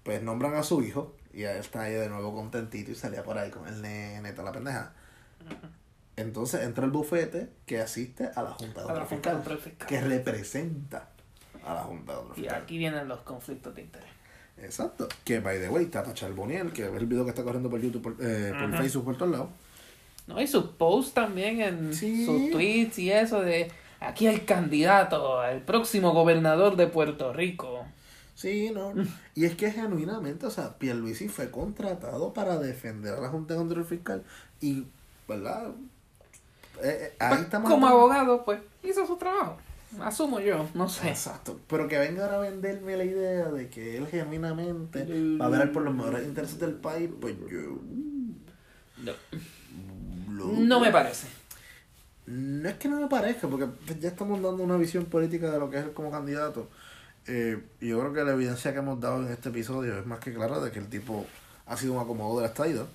[0.04, 1.14] pues nombran a su hijo.
[1.34, 4.46] Y él está ahí de nuevo contentito y salía por ahí con el nene, toda
[4.46, 4.94] la pendeja.
[6.16, 9.88] Entonces entra el bufete que asiste a la Junta de Fiscal, Fiscal.
[9.88, 11.10] que representa
[11.66, 12.62] a la Junta de Control Y Fiscal.
[12.64, 14.10] aquí vienen los conflictos de interés.
[14.58, 15.08] Exacto.
[15.24, 18.02] Que, by the way, Tata Charboniel, que es el video que está corriendo por YouTube,
[18.02, 18.78] por, eh, por.
[18.78, 19.48] Facebook, por todos lados.
[20.28, 22.26] No, y sus posts también en Sí.
[22.26, 23.72] sus tweets y eso de
[24.02, 27.79] aquí el candidato, el próximo gobernador de Puerto Rico.
[28.40, 28.94] Sí, no.
[29.36, 33.60] Y es que genuinamente, o sea, Pierluisi fue contratado para defender a la Junta de
[33.60, 34.24] Control Fiscal
[34.62, 34.86] y,
[35.28, 35.72] ¿verdad?
[36.82, 39.58] Eh, eh, ahí Pues, como abogado, pues hizo su trabajo.
[40.00, 41.10] Asumo yo, no sé.
[41.10, 41.60] Exacto.
[41.68, 45.06] Pero que venga ahora a venderme la idea de que él genuinamente
[45.38, 47.78] va a velar por los mejores intereses del país, pues yo...
[49.04, 49.14] No,
[50.54, 51.28] no me parece.
[52.26, 55.60] No es que no me parezca, porque pues, ya estamos dando una visión política de
[55.60, 56.70] lo que es él como candidato.
[57.32, 60.34] Eh, yo creo que la evidencia que hemos dado en este episodio es más que
[60.34, 61.28] clara de que el tipo
[61.68, 62.88] ha sido un acomodo de la estadidad.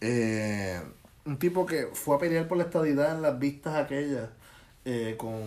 [0.00, 0.80] Eh,
[1.26, 4.30] un tipo que fue a pelear por la estadidad en las vistas aquellas
[4.86, 5.42] eh, con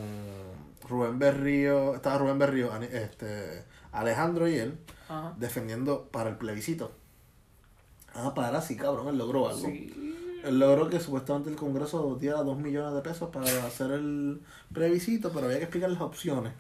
[0.88, 4.78] Rubén Berrío, estaba Rubén Berrío, este, Alejandro y él,
[5.10, 5.34] Ajá.
[5.36, 6.92] defendiendo para el plebiscito.
[8.14, 9.66] Ah, para sí, cabrón, él logró algo.
[9.66, 10.42] Sí.
[10.44, 15.32] Él logró que supuestamente el Congreso diera dos millones de pesos para hacer el plebiscito,
[15.34, 16.54] pero había que explicar las opciones.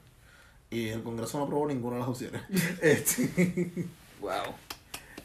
[0.75, 2.41] Y el Congreso no aprobó ninguna de las opciones.
[2.81, 3.87] Este,
[4.19, 4.53] Wow.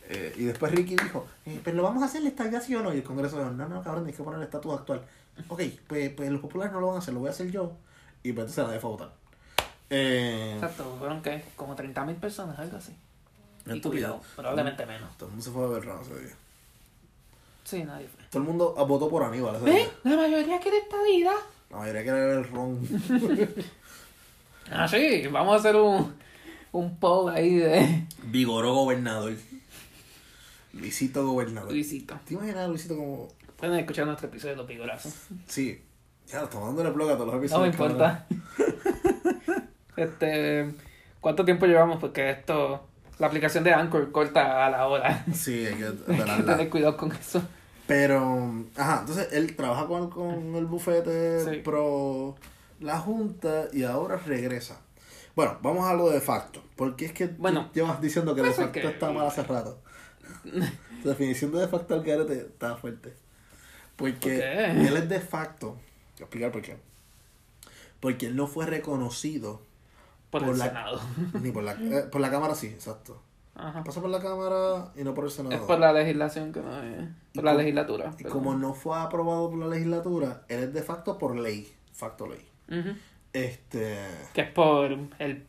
[0.08, 2.82] eh, y después Ricky dijo, eh, pero lo vamos a hacer la estadía sí o
[2.82, 2.92] no.
[2.94, 5.02] Y el Congreso dijo, no, no, cabrón, hay que poner el estatus actual.
[5.48, 7.72] Ok, pues, pues los populares no lo van a hacer, lo voy a hacer yo.
[8.22, 9.12] Y pues entonces nadie fue a votar.
[9.88, 12.94] Eh, Exacto, fueron que como 30 mil personas, algo así.
[13.66, 15.16] Y cuidado, probablemente menos.
[15.16, 16.34] Todo el mundo se fue a ver raro ese día.
[17.64, 18.24] Sí, nadie fue.
[18.30, 19.88] Todo el mundo votó por Aníbal ¿Ven?
[20.04, 21.32] La mayoría quiere esta vida.
[21.70, 22.80] La mayoría quiere ver el ron.
[24.70, 26.14] Ah, sí, vamos a hacer un,
[26.72, 29.32] un poll ahí de Vigoró gobernador.
[30.72, 31.72] Luisito gobernador.
[31.72, 32.18] Luisito.
[32.24, 33.28] ¿Te imaginas a Luisito como.?
[33.56, 35.12] Pueden escuchar nuestro episodio de los pigorazos.
[35.46, 35.82] Sí.
[36.28, 37.74] Ya, estamos dándole blog a todos los No me episodios.
[37.74, 38.26] importa.
[39.96, 40.72] este,
[41.20, 41.98] ¿cuánto tiempo llevamos?
[41.98, 42.86] Porque esto,
[43.18, 45.24] la aplicación de Anchor corta a la hora.
[45.34, 47.42] Sí, hay que Hay que tener cuidado con eso.
[47.86, 51.60] Pero, ajá, entonces él trabaja con, con el bufete Sí.
[51.64, 52.36] pro
[52.80, 54.80] la Junta y ahora regresa.
[55.36, 56.62] Bueno, vamos a lo de facto.
[56.76, 59.80] Porque es que Bueno, llevas diciendo que de facto que- está mal hace rato.
[61.02, 63.14] Tu definición de de facto al garete está fuerte.
[63.96, 64.64] Porque ¿Por qué?
[64.88, 65.68] él es de facto.
[65.72, 65.78] Voy
[66.20, 66.76] a explicar por qué.
[68.00, 69.62] Porque él no fue reconocido
[70.30, 71.00] Por, Por el la- Senado.
[71.42, 73.20] ni por la, eh, por la Cámara, sí, exacto.
[73.54, 73.82] Ajá.
[73.84, 75.54] Pasa por la Cámara y no por el Senado.
[75.56, 77.08] Es por la legislación que no es.
[77.34, 78.14] Por Y la como- legislatura.
[78.18, 81.72] Y como no fue aprobado por la legislatura, él es de facto por ley.
[81.92, 82.46] Facto ley.
[83.32, 83.98] Este.
[84.34, 85.46] Que es por el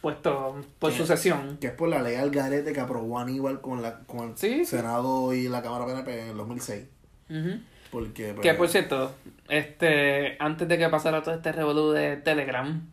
[0.00, 1.58] puesto, por Que- sucesión.
[1.60, 4.58] Que es por la ley al garete que aprobó Aníbal con, la, con el Sí,
[4.64, 4.76] sí.
[4.76, 6.84] Senado y la Cámara PNP en el 2006.
[7.30, 7.60] Ujú.
[7.90, 8.34] Porque.
[8.34, 9.12] pues, Que por cierto,
[9.48, 12.88] este, antes de que pasara todo este revolú de Telegram,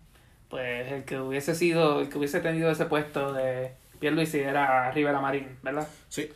[0.50, 5.20] pues el que hubiese sido, el que hubiese tenido ese puesto de Pierluisi era Rivera
[5.20, 5.88] Marín, ¿verdad?
[6.10, 6.32] Sí.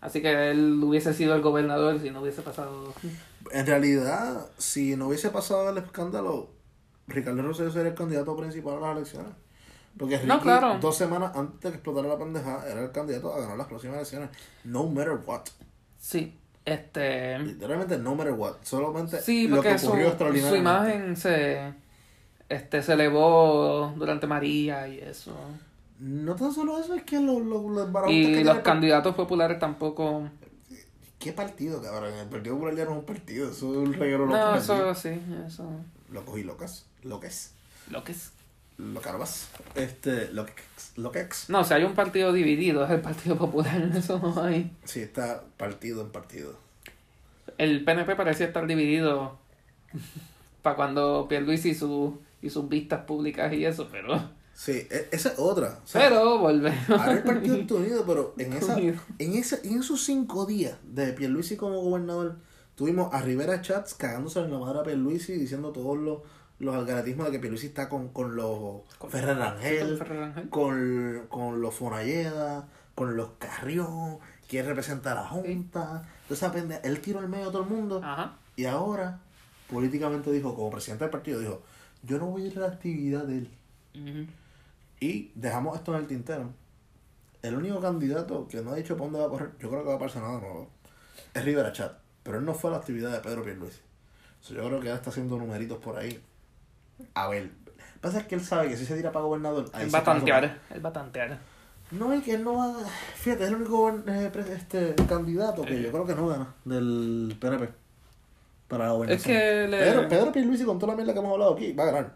[0.00, 2.92] Así que él hubiese sido el gobernador si no hubiese pasado.
[3.52, 6.50] En realidad, si no hubiese pasado el escándalo,
[7.06, 9.32] Ricardo Rosselló sería el candidato principal a las elecciones.
[9.98, 10.78] Porque Ricky, No, claro.
[10.80, 13.96] dos semanas antes de que explotara la pendeja, era el candidato a ganar las próximas
[13.96, 14.30] elecciones.
[14.64, 15.42] No matter what.
[15.98, 17.38] Sí, este.
[17.38, 18.54] Literalmente no matter what.
[18.62, 20.58] Solamente Sí, lo que su, ocurrió su extraordinariamente.
[20.58, 21.74] imagen se,
[22.48, 25.32] este, se elevó durante María y eso.
[26.00, 27.36] No tan solo eso, es que los,
[27.92, 30.28] barajustas que Y los candidatos populares tampoco.
[31.20, 32.12] ¿Qué partido, cabrón?
[32.14, 34.26] El Partido Popular ya no es un partido, eso es un loco.
[34.26, 35.70] No, eso sí, eso.
[36.10, 36.84] Locos y locas.
[37.04, 37.52] Loques.
[37.90, 38.32] Lo que es.
[38.78, 39.48] lo que más.
[39.74, 40.52] Este, lo que,
[40.96, 41.48] lo que ex.
[41.50, 44.70] No, si hay un partido dividido, es el Partido Popular, eso no hay.
[44.84, 46.56] Sí, está partido en partido.
[47.58, 49.38] El PNP parecía estar dividido
[50.62, 54.30] para cuando Pierluisi y, su, y sus vistas públicas y eso, pero...
[54.54, 55.80] Sí, e- esa es otra.
[55.84, 56.88] O sea, Pero volvemos.
[56.90, 61.12] Ahora el partido está unido, pero en esa, en esa, en esos cinco días de
[61.12, 62.36] Pierluisi como gobernador,
[62.76, 66.18] tuvimos a Rivera Chats cagándose en la madre a Pierluisi diciendo todos los,
[66.64, 71.60] los algaratismos de que Pierluisi está con, con los Con- Ferrer Rangel, Ferrer con, con
[71.60, 76.06] los Fonalleda, con los Carrión, quiere representar a la Junta.
[76.22, 78.36] Entonces, pendeja, él tiró al medio a todo el mundo Ajá.
[78.56, 79.20] y ahora
[79.70, 81.62] políticamente dijo, como presidente del partido, dijo,
[82.02, 84.28] yo no voy a ir a la actividad de él.
[85.00, 86.50] Y dejamos esto en el tintero.
[87.42, 89.88] El único candidato que no ha dicho para dónde va a correr, yo creo que
[89.88, 90.70] va para el Senado nuevo,
[91.34, 91.92] es Rivera Chat.
[92.22, 93.80] Pero él no fue a la actividad de Pedro Pierluisi.
[94.40, 96.22] So, yo creo que él está haciendo numeritos por ahí.
[97.14, 97.50] A ver.
[98.00, 100.58] Pasa es que él sabe que si se tira para gobernador, Él va a tantear.
[100.70, 101.38] Él va a tantear.
[101.90, 102.74] No, es que él no va.
[103.16, 107.68] Fíjate, es el único eh, este, candidato que yo creo que no gana del PNP
[108.68, 109.36] para la gobernación.
[109.36, 111.84] Es que le- Pedro, Pedro Pierluisi, con toda la mierda que hemos hablado aquí, va
[111.84, 112.14] a ganar.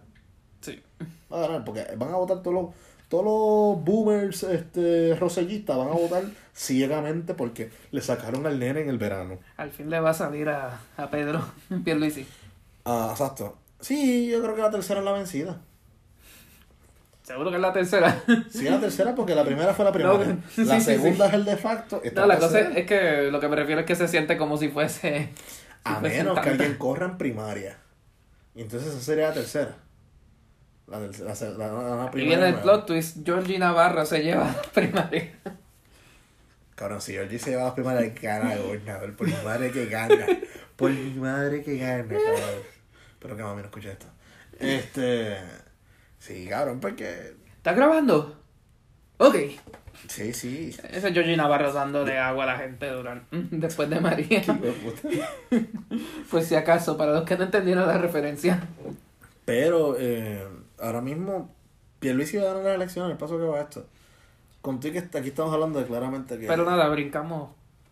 [0.61, 0.83] Sí.
[1.33, 2.75] Va a ganar, porque van a votar todos los,
[3.09, 6.25] todos los boomers este, rosellistas, van a votar
[6.55, 9.39] ciegamente porque le sacaron al nene en el verano.
[9.59, 11.43] Al fin le va a salir a, a Pedro
[11.85, 12.27] Pierluisi.
[12.85, 13.57] Ah, exacto.
[13.81, 15.61] Sí, yo creo que la tercera es la vencida.
[17.23, 18.23] Seguro que es la tercera.
[18.51, 20.17] Sí, la tercera porque la primera fue la primera.
[20.17, 21.29] No, sí, la sí, segunda sí.
[21.29, 22.03] es el de facto.
[22.15, 24.69] No, la cosa es, que lo que me refiero es que se siente como si
[24.69, 25.31] fuese.
[25.85, 27.77] A si menos que alguien corra en primaria.
[28.55, 29.77] Y entonces esa sería la tercera.
[30.87, 32.63] La, la, la- la- la Y primaria viene el nueva.
[32.63, 35.31] plot twist: Georgie Navarro se lleva la primaria.
[36.75, 39.15] Cabrón, si Georgie se lleva las primarias, gana de gobernador.
[39.17, 40.27] Por mi madre que gana.
[40.77, 42.78] Por mi madre que gana, cabrón.
[43.19, 44.07] Espero que mami no escuche esto.
[44.61, 45.39] Este.
[46.21, 47.35] Sí, cabrón, porque.
[47.57, 48.37] ¿Estás grabando?
[49.17, 49.35] Ok.
[50.07, 50.69] Sí, sí.
[50.69, 54.41] Ese es Georgie Navarro dándole agua a la gente durante, después de María.
[54.41, 54.73] De.
[56.31, 58.63] Pues si acaso, para los que no entendieron la referencia.
[59.45, 60.47] Pero eh,
[60.79, 61.53] ahora mismo,
[61.99, 63.85] Pierluisi va a ganar las elecciones, el paso que va esto.
[64.63, 66.47] Contigo que aquí estamos hablando de claramente que.
[66.47, 67.51] Pero nada, brincamos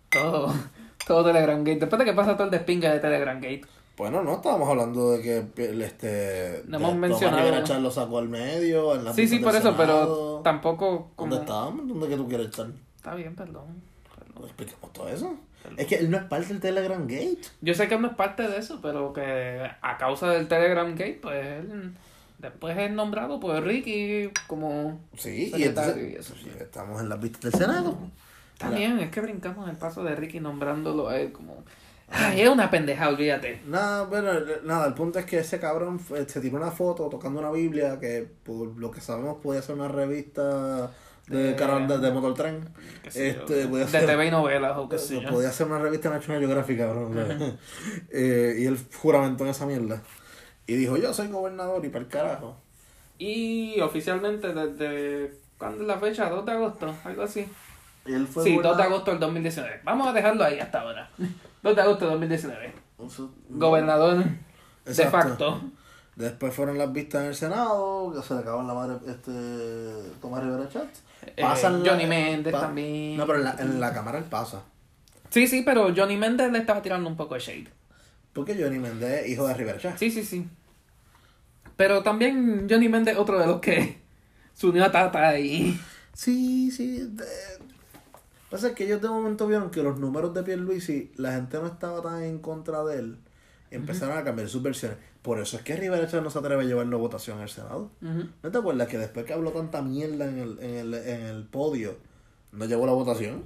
[0.09, 0.55] todo,
[1.05, 1.81] todo Telegram Gate.
[1.81, 3.67] Después de que pasa todo el despingue de Telegram Gate.
[3.97, 6.63] Bueno, no estábamos hablando de que el, este.
[6.67, 7.39] No hemos Tomás mencionado.
[7.45, 8.95] Rivera Chat lo sacó al medio.
[8.95, 10.41] En la Sí, sí, por eso, pero Senado.
[10.43, 11.31] tampoco como...
[11.31, 11.89] ¿Dónde estábamos?
[11.89, 12.67] ¿Dónde que tú quieres estar?
[12.97, 13.83] Está bien, perdón.
[14.19, 14.45] perdón.
[14.45, 15.35] Expliquemos todo eso.
[15.77, 17.41] Es que él no es parte del Telegram Gate.
[17.61, 21.19] Yo sé que no es parte de eso, pero que a causa del Telegram Gate,
[21.21, 21.93] pues él
[22.39, 26.13] después es nombrado por Ricky como Sí, y entonces.
[26.13, 26.35] y eso.
[26.37, 27.97] sí, estamos en las vistas del Senado.
[28.59, 31.65] También es que brincamos el paso de Ricky nombrándolo a él como...
[32.09, 33.61] Ay, es una pendeja, olvídate.
[33.67, 34.31] Nada, bueno,
[34.65, 38.27] nada, el punto es que ese cabrón se tiró una foto tocando una Biblia que
[38.45, 40.91] por lo que sabemos podía ser una revista
[41.27, 42.13] de, De- canal de, de
[43.11, 45.29] sé yo, Este, podía de ser, TV y novelas o qué sé yo.
[45.29, 47.59] podía ser una revista National Geographic, cabrón.
[48.13, 50.01] eh, y él juramentó en esa mierda.
[50.69, 52.57] Y dijo, yo soy gobernador y para el carajo.
[53.19, 55.33] Y oficialmente desde...
[55.59, 56.29] ¿Cuándo es la fecha?
[56.29, 57.49] 2 de agosto, algo así.
[58.05, 59.81] Y él fue Sí, 2 de agosto del 2019.
[59.85, 61.11] Vamos a dejarlo ahí hasta ahora.
[61.67, 62.73] 2 de agosto del 2019.
[63.07, 64.25] Eso- Gobernador
[64.85, 65.61] de facto.
[66.15, 69.33] Después fueron las vistas en el Senado, que se le acabó en la madre este
[70.23, 70.87] Tomás Rivera Chat.
[71.27, 73.17] Eh, Pasan Johnny Méndez también.
[73.19, 74.63] No, pero en la, en la cámara él pasa.
[75.29, 77.69] Sí, sí, pero Johnny Méndez le estaba tirando un poco de shade.
[78.33, 79.99] Porque Johnny Méndez es hijo de Rivera Chat.
[79.99, 80.49] Sí, sí, sí.
[81.77, 83.99] Pero también Johnny Méndez, otro de los que
[84.55, 85.79] se unió a Tata y...
[86.15, 87.01] Sí, sí.
[87.11, 87.25] de-
[88.51, 92.01] Pasa que ellos de momento vieron que los números de Pierluisi, la gente no estaba
[92.01, 93.19] tan en contra de él.
[93.71, 94.99] Empezaron a cambiar sus versiones.
[95.23, 97.91] Por eso es que Rivera no se atreve a llevarlo a votación al Senado.
[98.01, 101.45] ¿No te acuerdas que después que habló tanta mierda en el, en el, en el
[101.45, 101.97] podio,
[102.53, 103.45] no llevó la votación?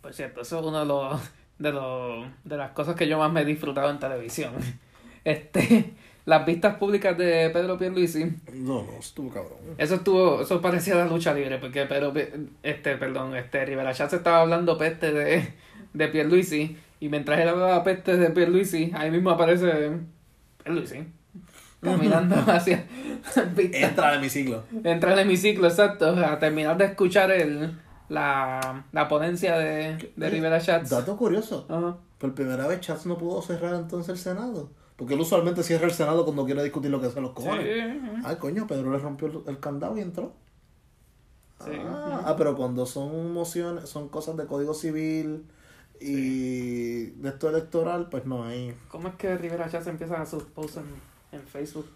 [0.00, 1.20] Por cierto, eso es uno de los,
[1.58, 4.54] de los de las cosas que yo más me he disfrutado en televisión.
[5.24, 9.58] Este, las vistas públicas de Pedro Pierluisi, No, no, estuvo cabrón.
[9.78, 12.12] eso estuvo, eso parecía la lucha libre, porque Pedro,
[12.62, 15.54] este, perdón, este, Rivera se estaba hablando peste de,
[15.94, 19.92] de Pierluisi, y mientras él hablaba peste de Pierluisi, ahí mismo aparece
[20.62, 21.04] Pierluisi,
[21.80, 22.84] caminando hacia
[23.36, 23.82] las vistas.
[23.82, 24.64] Entra al hemiciclo.
[24.82, 30.60] Entra al hemiciclo, exacto, a terminar de escuchar el, la, la ponencia de, de Rivera
[30.60, 30.90] Chats.
[30.90, 31.66] Dato curioso.
[32.18, 34.70] Por primera vez Chats no pudo cerrar entonces el Senado.
[34.96, 37.64] Porque él usualmente cierra el Senado cuando quiere discutir lo que hacen los cojones.
[37.66, 38.20] Sí.
[38.24, 40.32] Ay, coño, Pedro le rompió el, el candado y entró.
[41.64, 41.72] Sí.
[41.84, 45.46] Ah, ah, pero cuando son mociones, son cosas de código civil
[46.00, 48.74] y de esto electoral, pues no hay.
[48.88, 51.88] ¿Cómo es que Rivera Chats empieza sus posts en, en Facebook?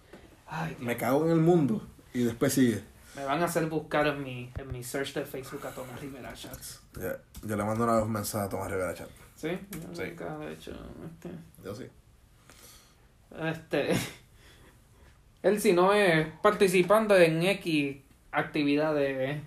[0.46, 0.80] Ay, Dios.
[0.82, 1.86] Me cago en el mundo.
[2.12, 2.82] Y después sigue.
[3.16, 6.32] Me van a hacer buscar en mi, en mi search de Facebook a Tomás Rivera
[6.34, 6.80] Chats.
[7.00, 9.08] Ya, Yo le mando una mensaje a Tomás Rivera Chat.
[9.36, 9.48] ¿Sí?
[9.70, 10.02] Yo Sí.
[10.10, 10.72] nunca he hecho
[11.06, 11.30] este.
[11.64, 11.84] Yo sí.
[13.38, 13.92] Este.
[15.42, 17.96] Él, si no es participando en X
[18.32, 19.40] actividad de.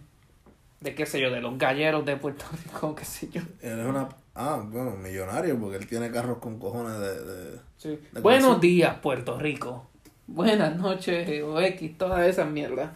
[0.79, 3.41] de qué sé yo, de los galleros de Puerto Rico, qué sé yo.
[3.61, 4.09] Él es una.
[4.35, 7.21] Ah, bueno, millonario, porque él tiene carros con cojones de.
[7.23, 7.59] de...
[7.77, 7.99] Sí.
[8.11, 9.89] De Buenos días, Puerto Rico.
[10.25, 12.91] Buenas noches, o X, todas esas mierdas.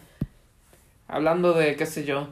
[1.06, 2.28] Hablando de, qué sé yo,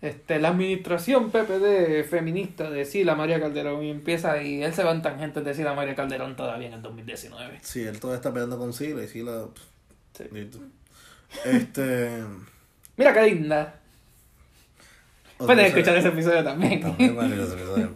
[0.00, 4.92] este, la administración PPD feminista de Sila María Calderón y empieza y él se va
[4.92, 7.58] en tangentes de Sila María Calderón todavía en el 2019.
[7.62, 9.46] Sí, él todavía está peleando con Sila y Sila.
[10.16, 10.24] Sí.
[11.44, 12.22] Este.
[12.96, 13.74] Mira qué linda.
[15.36, 16.80] Pueden escuchar ese episodio también.
[16.80, 17.94] También vale ese episodio.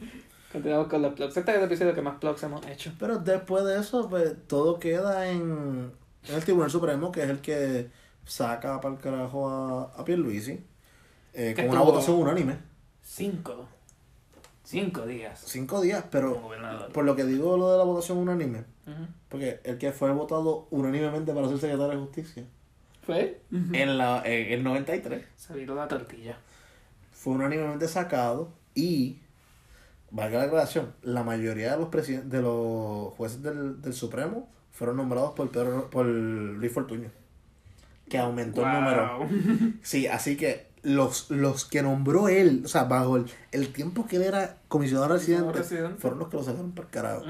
[0.52, 1.36] Continuamos con los plugs.
[1.36, 2.92] Este es el episodio que más plugs hemos hecho.
[2.98, 5.90] Pero después de eso, pues todo queda en,
[6.28, 7.88] en el Tribunal Supremo, que es el que
[8.24, 10.64] saca para el carajo a, a Pierluisi,
[11.34, 12.56] eh, con una votación unánime.
[13.02, 13.66] Cinco.
[14.64, 15.42] Cinco días.
[15.44, 16.50] Cinco días, pero
[16.94, 18.64] por lo que digo lo de la votación unánime,
[19.28, 22.44] porque el que fue votado unánimemente para ser secretario de Justicia,
[23.04, 23.40] ¿Fue?
[23.50, 26.38] en la en el 93, Se viró la tortilla.
[27.12, 29.18] fue unánimemente sacado y,
[30.10, 34.96] valga la aclaración, la mayoría de los presiden- de los jueces del, del Supremo fueron
[34.96, 37.10] nombrados por, Pedro, por Luis Fortuño,
[38.08, 39.28] que aumentó el número.
[39.82, 44.16] Sí, así que los, los que nombró él, o sea, bajo el, el tiempo que
[44.16, 46.00] él era comisionado residente, residente.
[46.00, 47.24] fueron los que lo sacaron para el carajo.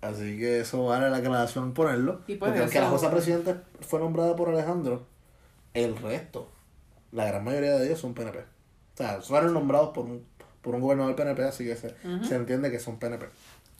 [0.00, 2.20] Así que eso vale la aclaración ponerlo.
[2.26, 5.06] Y pues porque aunque la jueza presidente fue nombrada por Alejandro,
[5.74, 6.48] el resto,
[7.12, 8.38] la gran mayoría de ellos son PNP.
[8.38, 10.24] O sea, fueron nombrados por un,
[10.62, 13.26] por un gobernador PNP, así que se, se entiende que son PNP.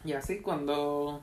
[0.05, 1.23] Y así cuando...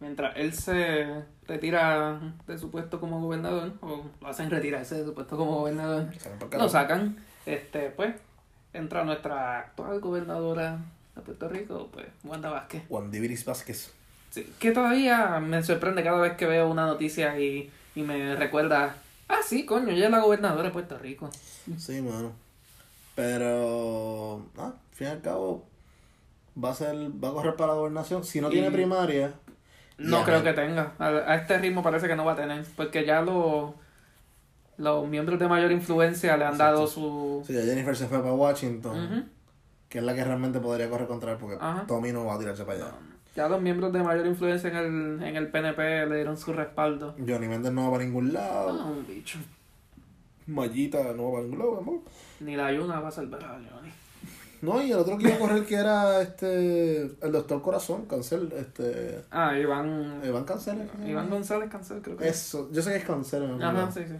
[0.00, 5.12] Mientras él se retira de su puesto como gobernador, o lo hacen retirarse de su
[5.14, 6.06] puesto como gobernador,
[6.56, 8.14] lo sacan, este, pues,
[8.72, 10.78] entra nuestra actual gobernadora
[11.16, 12.84] de Puerto Rico, pues, Wanda Vázquez.
[12.88, 13.92] Juan Diviris Vázquez.
[14.30, 18.94] Sí, que todavía me sorprende cada vez que veo una noticia y, y me recuerda,
[19.28, 21.28] ah, sí, coño, ella es la gobernadora de Puerto Rico.
[21.76, 22.32] Sí, mano.
[23.16, 25.66] Pero, ah, al fin y al cabo,
[26.62, 28.22] va a ser, va a correr para la gobernación.
[28.22, 29.32] Si no Y- tiene primaria,
[29.98, 30.44] No creo man.
[30.44, 30.92] que tenga.
[30.98, 32.64] A, a este ritmo parece que no va a tener.
[32.76, 33.72] Porque ya los
[34.76, 36.72] los miembros de mayor influencia le han Exacto.
[36.74, 37.42] dado su...
[37.44, 39.28] si ya Jennifer se fue para Washington,
[39.88, 41.84] que es la que realmente podría correr contra él, porque Ajá.
[41.88, 42.92] Tommy no va a tirarse para allá.
[43.34, 47.14] Ya los miembros de mayor influencia en el, en el PNP le dieron su respaldo.
[47.18, 48.78] Johnny Méndez no va para ningún lado.
[48.80, 49.38] Ah, un bicho.
[50.46, 52.00] Mallita no va para ningún lado, amor.
[52.40, 53.90] Ni la ayuna va a salvar a Johnny.
[54.60, 58.52] No, y el otro que iba a correr que era este el doctor Corazón, Cancel,
[58.56, 60.20] este Ah, Iván...
[60.24, 60.90] Iván Cancel.
[61.06, 62.28] Iván González Cancel, creo que.
[62.28, 63.44] Eso, yo sé que es Cancel.
[63.44, 64.14] en Ajá, sí, sí.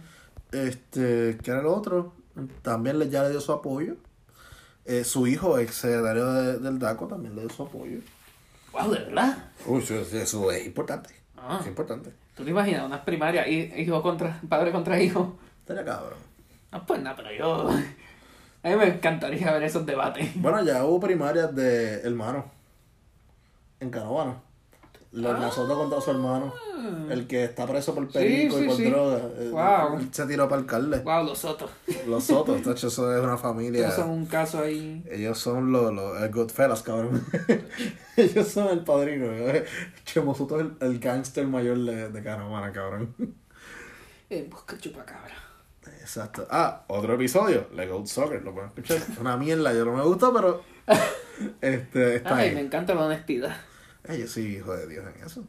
[0.57, 2.13] Este, que era el otro,
[2.61, 3.95] también le, ya le dio su apoyo.
[4.85, 7.99] Eh, su hijo, ex secretario de- del DACO, también le dio su apoyo.
[8.71, 9.37] Wow, ¿de verdad?
[9.67, 11.09] Uy, eso, eso es importante.
[11.37, 11.59] Ah.
[11.61, 12.11] Es importante.
[12.35, 14.39] ¿Tú te imaginas unas primarias, hi- hijo contra...
[14.49, 15.37] padre contra hijo?
[15.59, 16.17] Estaría cabrón.
[16.71, 17.69] No, pues nada, pero yo...
[18.63, 20.29] A mí me encantaría ver esos debates.
[20.35, 22.45] Bueno, ya hubo primarias de hermano.
[23.79, 24.41] En Canovana.
[25.11, 26.53] Los Nasoto contra su hermano.
[27.09, 28.59] El que está preso por perico Ah.
[28.59, 28.83] sí, y por sí.
[28.83, 29.17] droga.
[29.39, 29.97] Eh, Wow.
[29.99, 30.99] él Se tiró para alcalde.
[30.99, 31.71] Wow, los otros.
[32.07, 33.87] Los Sotos, tacho, eso es una familia.
[33.87, 35.03] Estos son un caso ahí.
[35.09, 37.25] Ellos son los, los el Goodfellas, cabrón.
[38.17, 39.27] Ellos son el padrino.
[40.05, 43.15] Chemo Soto es el, el gángster mayor de, de Canovana, cabrón.
[44.29, 45.33] En busca chupacabra.
[45.99, 46.47] Exacto.
[46.49, 47.67] Ah, otro episodio.
[47.73, 48.97] Lego Soccer, lo pueden escuchar.
[48.97, 50.63] Es una mierda, yo no me gusta, pero.
[51.61, 52.65] Este, está Ay, me ahí.
[52.65, 53.55] encanta la honestidad.
[54.05, 55.45] Ay, yo soy hijo de Dios en eso.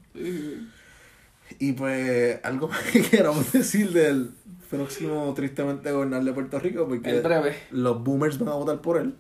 [1.59, 4.31] Y pues, algo más que queramos decir del
[4.71, 7.57] próximo tristemente gobernador de Puerto Rico, porque breve.
[7.73, 9.17] los boomers van a votar por él.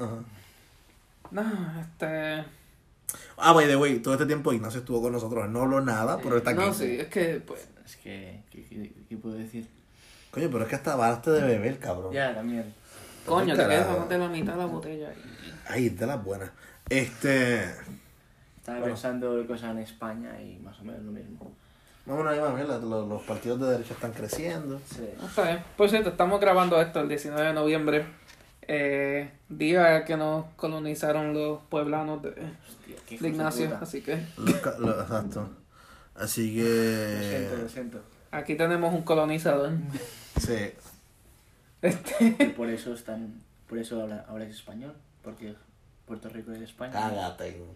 [0.00, 0.18] Ajá.
[1.30, 2.44] No, este.
[3.36, 5.48] Ah, by the way, todo este tiempo Ignacio estuvo con nosotros.
[5.48, 6.60] No habló nada, pero está aquí.
[6.60, 7.68] No, sí, es que, pues.
[7.86, 9.68] Es que, ¿qué, qué, qué puedo decir?
[10.34, 12.12] Coño, pero es que hasta baraste de beber, cabrón.
[12.12, 12.74] Ya, también.
[13.24, 15.08] Coño, te quedas de la mitad de la botella.
[15.08, 15.16] ahí.
[15.68, 16.50] Ay, de las buenas.
[16.90, 17.62] Este.
[18.58, 18.94] Estaba Bueno.
[18.94, 21.52] pensando cosas en España y más o menos lo mismo.
[22.06, 24.78] Vamos a ver, mierda, los, los partidos de derecha están creciendo.
[24.90, 25.08] Sí.
[25.20, 25.60] No está bien.
[25.76, 28.04] Por cierto, estamos grabando esto el 19 de noviembre.
[28.66, 33.78] Eh, día que nos colonizaron los pueblanos de, Hostia, de de Ignacio.
[33.80, 35.48] Así que Los ca- los- exacto.
[36.14, 36.64] Así Lo
[37.22, 37.62] siento, que.
[37.62, 37.98] lo siento.
[38.30, 39.70] aquí tenemos un colonizador.
[40.40, 40.72] Sí.
[41.82, 42.36] Este.
[42.38, 43.42] Y por eso están.
[43.68, 44.94] Por eso ahora, ahora es español.
[45.22, 45.54] Porque
[46.06, 46.92] Puerto Rico es España.
[46.92, 47.60] Cágate.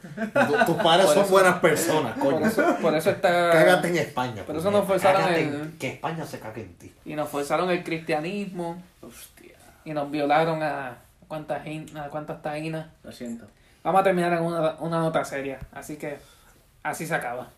[0.00, 2.46] Tu- tus padres son eso- buenas personas, Por coño.
[2.46, 3.50] eso, por eso está...
[3.52, 4.42] Cágate en España.
[4.46, 6.90] Por eso nos forzaron el- Que España se cague en ti.
[7.04, 8.82] Y nos forzaron el cristianismo.
[9.02, 9.56] Hostia.
[9.84, 10.96] Y nos violaron a
[11.28, 11.60] cuántas,
[11.96, 12.86] a cuántas taínas.
[13.02, 13.46] Lo siento.
[13.84, 15.58] Vamos a terminar en una, una nota seria.
[15.72, 16.16] Así que
[16.82, 17.50] así se acaba.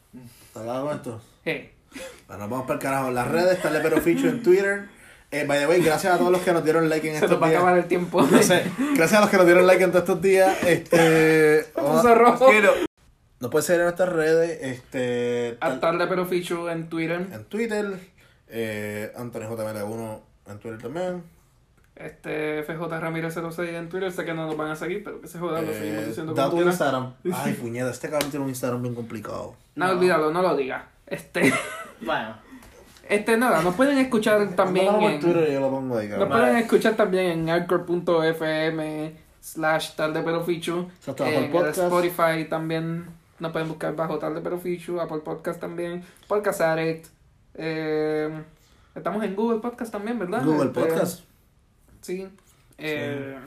[0.53, 1.22] ¿Te acabas con esto?
[1.44, 1.72] Hey,
[2.28, 3.09] Bueno, vamos para el carajo.
[3.09, 4.88] En las redes, está Pero Fichu en Twitter.
[5.30, 7.30] Eh, by the way, gracias a todos los que nos dieron like en se estos
[7.32, 7.84] nos va a acabar días.
[7.84, 8.22] el tiempo.
[8.30, 8.64] No sé,
[8.97, 10.62] gracias a los que nos dieron like en todos estos días.
[10.64, 11.66] Este.
[11.74, 12.49] Puso rojo.
[13.40, 14.59] Nos puedes seguir en nuestras redes.
[14.62, 15.57] Este.
[15.61, 17.26] tal- Tarde pero Fichu en Twitter.
[17.32, 17.99] en Twitter.
[18.49, 21.22] Eh, Anthony JML1 en Twitter también.
[21.97, 24.12] Este FJ Ramírez 06 en Twitter.
[24.12, 26.34] Sé que no nos van a seguir, pero que se jodan, lo seguimos Eh, diciendo
[26.34, 26.61] da tu.
[26.61, 27.14] Instagram.
[27.34, 29.57] Ay, puñeta, este cabrón tiene un Instagram bien complicado.
[29.74, 29.93] No, No.
[29.93, 30.84] olvídalo, no lo digas.
[31.12, 31.52] Este,
[32.00, 32.34] Bueno,
[33.08, 35.20] este nada, nos pueden escuchar también en...
[35.20, 40.42] Twitter y yo lo pongo ahí, Nos pueden escuchar también en anchor.fm slash tarde pero
[40.42, 40.88] fichu.
[41.18, 41.66] En el.
[41.66, 43.06] Spotify también
[43.38, 45.00] nos pueden buscar bajo tarde pero fichu.
[45.00, 46.02] Apple Podcast también.
[46.26, 47.06] Podcast Addict.
[47.54, 48.42] Eh,
[48.94, 50.44] estamos en Google Podcast también, ¿verdad?
[50.44, 51.24] Google Este, Podcast.
[52.00, 52.28] Sí.
[52.78, 53.38] Eh,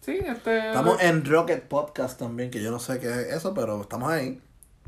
[0.00, 0.68] sí, este...
[0.68, 4.40] Estamos en Rocket Podcast también, que yo no sé qué es eso, pero estamos ahí.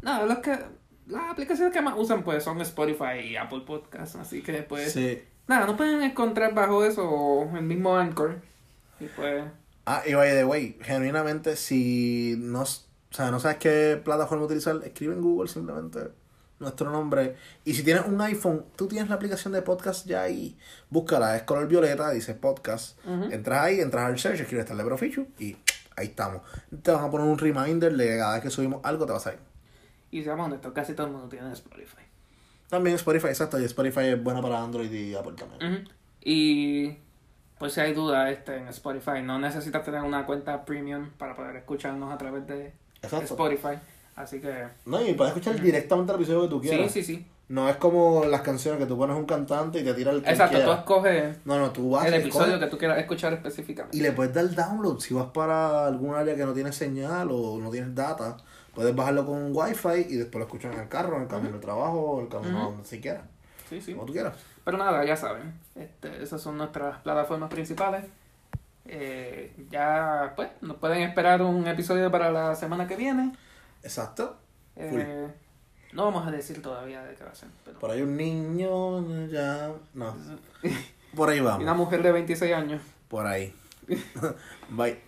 [0.03, 0.59] No, los que...
[1.07, 4.17] Las aplicaciones que más usan pues son Spotify y Apple Podcast.
[4.17, 4.93] Así que pues...
[4.93, 5.23] Sí.
[5.47, 8.41] Nada, nos pueden encontrar bajo eso el mismo Anchor.
[8.99, 9.45] Y pues...
[9.85, 12.67] Ah, y by the way, genuinamente, si no, o
[13.15, 16.11] sea, no sabes qué plataforma utilizar, escribe en Google simplemente
[16.59, 17.37] nuestro nombre.
[17.65, 20.59] Y si tienes un iPhone, tú tienes la aplicación de podcast ya ahí.
[20.91, 22.99] Búscala, es color violeta, dice podcast.
[23.31, 25.57] Entras ahí, entras al search, escribes tal de Fichu y
[25.97, 26.43] ahí estamos.
[26.83, 29.21] Te van a poner un reminder de cada vez que subimos algo, te va a
[29.21, 29.39] salir.
[30.19, 32.03] Y seamos honestos, casi todo el mundo tiene Spotify.
[32.69, 35.89] También Spotify, exacto, y Spotify es buena para Android y Apple también.
[36.23, 36.97] Y
[37.59, 41.57] pues si hay duda este en Spotify, no necesitas tener una cuenta premium para poder
[41.57, 43.27] escucharnos a través de Exacto.
[43.27, 43.79] Spotify.
[44.17, 46.93] Así que No, y puedes escuchar directamente el episodio que tú sí, quieras.
[46.93, 47.27] sí, sí.
[47.49, 50.31] No es como las canciones que tú pones un cantante y te tira el que
[50.31, 53.97] Exacto, tú escoges No, no, tú vas el episodio escoges que tú quieras escuchar específicamente.
[53.97, 54.99] y le puedes dar download.
[54.99, 58.37] Si vas para algún área que no tiene señal o no tienes data,
[58.77, 61.55] puedes bajarlo con un wifi y después lo escuchas en el carro, en el camino
[61.57, 62.71] al trabajo o el camino Ujú.
[62.73, 63.25] donde si quieras.
[63.69, 63.95] Sí, sí.
[63.95, 64.35] Como tú quieras.
[64.65, 65.55] Pero nada, ya saben.
[65.75, 68.05] Este, esas son nuestras plataformas principales.
[68.85, 73.33] Eh, ya, pues, nos pueden esperar un episodio para la semana que viene.
[73.83, 74.37] Exacto.
[74.77, 75.27] Eh,
[75.93, 77.49] no vamos a decir todavía de qué va a ser.
[77.65, 77.79] Pero...
[77.79, 79.73] Por ahí un niño, ya.
[79.95, 80.15] No.
[81.17, 81.77] Por ahí Y una vamos.
[81.79, 82.83] mujer de 26 años.
[83.09, 83.55] Por ahí.
[84.69, 85.01] Bye.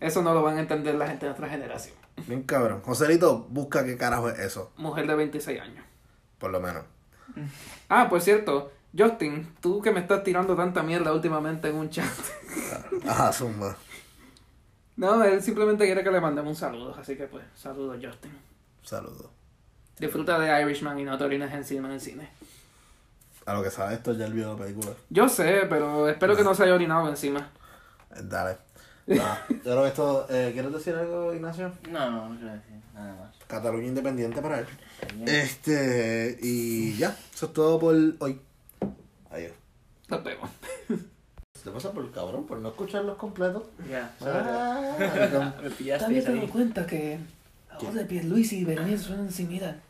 [0.00, 1.94] Eso no lo van a entender la gente de otra generación.
[2.26, 2.82] Bien cabrón.
[2.82, 4.72] Joselito, busca qué carajo es eso.
[4.76, 5.84] Mujer de 26 años.
[6.38, 6.84] Por lo menos.
[7.88, 12.10] Ah, por cierto, Justin, tú que me estás tirando tanta mierda últimamente en un chat.
[13.06, 13.76] Ajá, zumba.
[14.96, 16.94] No, él simplemente quiere que le mandemos un saludo.
[16.98, 18.32] Así que pues, saludos Justin.
[18.82, 19.28] Saludos.
[19.98, 22.30] Disfruta de Irishman y no te orines encima en el cine.
[23.44, 24.96] A lo que sabe esto ya el video de la película.
[25.10, 27.50] Yo sé, pero espero que no se haya orinado encima.
[28.22, 28.56] Dale.
[29.20, 30.26] Ah, yo creo que esto.
[30.30, 31.72] Eh, ¿Quieres decir algo, Ignacio?
[31.90, 33.36] no, no, no quiero decir nada más.
[33.46, 34.66] Cataluña independiente para él.
[35.26, 36.38] Este.
[36.42, 37.16] Y ya.
[37.34, 38.40] Eso es todo por hoy.
[39.30, 39.52] Adiós.
[40.08, 40.50] Nos vemos.
[41.64, 42.46] ¿Te pasa por el cabrón?
[42.46, 43.64] Por no escucharlos completos.
[43.90, 45.52] Ya, Ah.
[45.62, 46.48] Me pillaste ahí.
[46.48, 47.18] cuenta que
[47.70, 49.80] la voz de Pierluisi y Berenice suenan similar?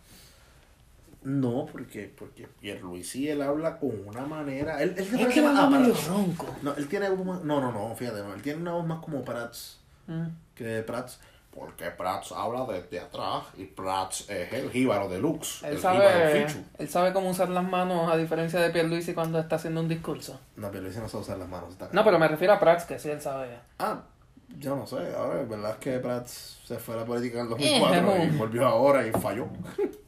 [1.26, 4.80] No, porque, porque Pierluisi él habla con una manera.
[4.80, 6.06] Él, él se Es que habla medio Prats.
[6.06, 6.46] ronco.
[6.62, 7.42] No, él tiene voz más.
[7.42, 8.32] No, no, no, fíjate, no.
[8.32, 9.80] Él tiene una voz más como Prats.
[10.06, 10.26] Mm.
[10.54, 11.18] Que Prats.
[11.50, 15.64] Porque Prats habla desde atrás y Prats es el jíbaro deluxe.
[15.64, 16.62] Él el sabe, fichu.
[16.78, 20.38] él sabe cómo usar las manos a diferencia de Pierluisi cuando está haciendo un discurso.
[20.54, 21.70] No, Pierluisi no sabe usar las manos.
[21.72, 23.48] está No, pero me refiero a Prax, que sí él sabe.
[23.80, 24.00] Ah,
[24.60, 27.44] yo no sé, ahora es verdad es que Prats se fue a la política en
[27.46, 29.48] el 2004 Eh, y volvió ahora y falló.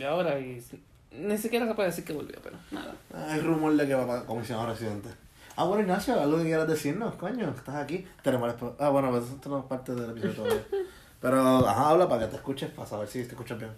[0.00, 0.64] Volvió ahora y
[1.12, 2.94] ni siquiera se puede decir que volvió, pero nada.
[3.28, 5.10] Hay rumor de que va para comisionado residente.
[5.56, 8.06] Ah, bueno, Ignacio, algo que quieras decirnos, coño, estás aquí.
[8.22, 10.62] Tenemos Ah, bueno, pues esto no es parte del episodio todavía.
[11.20, 13.72] Pero, ajá, habla para que te escuches, para saber si te escuchas bien.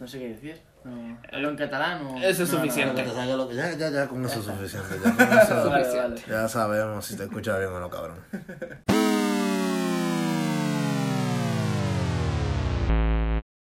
[0.00, 0.60] No sé qué decir.
[0.82, 1.16] No.
[1.32, 2.16] ¿Hablo en catalán o...?
[2.18, 3.04] Eso es No, suficiente.
[3.36, 4.96] Lo que- Ya, ya, ya, con eso es suficiente.
[5.04, 5.42] Ya, con no.
[5.42, 6.22] eso Vale, vale.
[6.28, 8.16] ya sabemos si te escuchas bien o no, cabrón.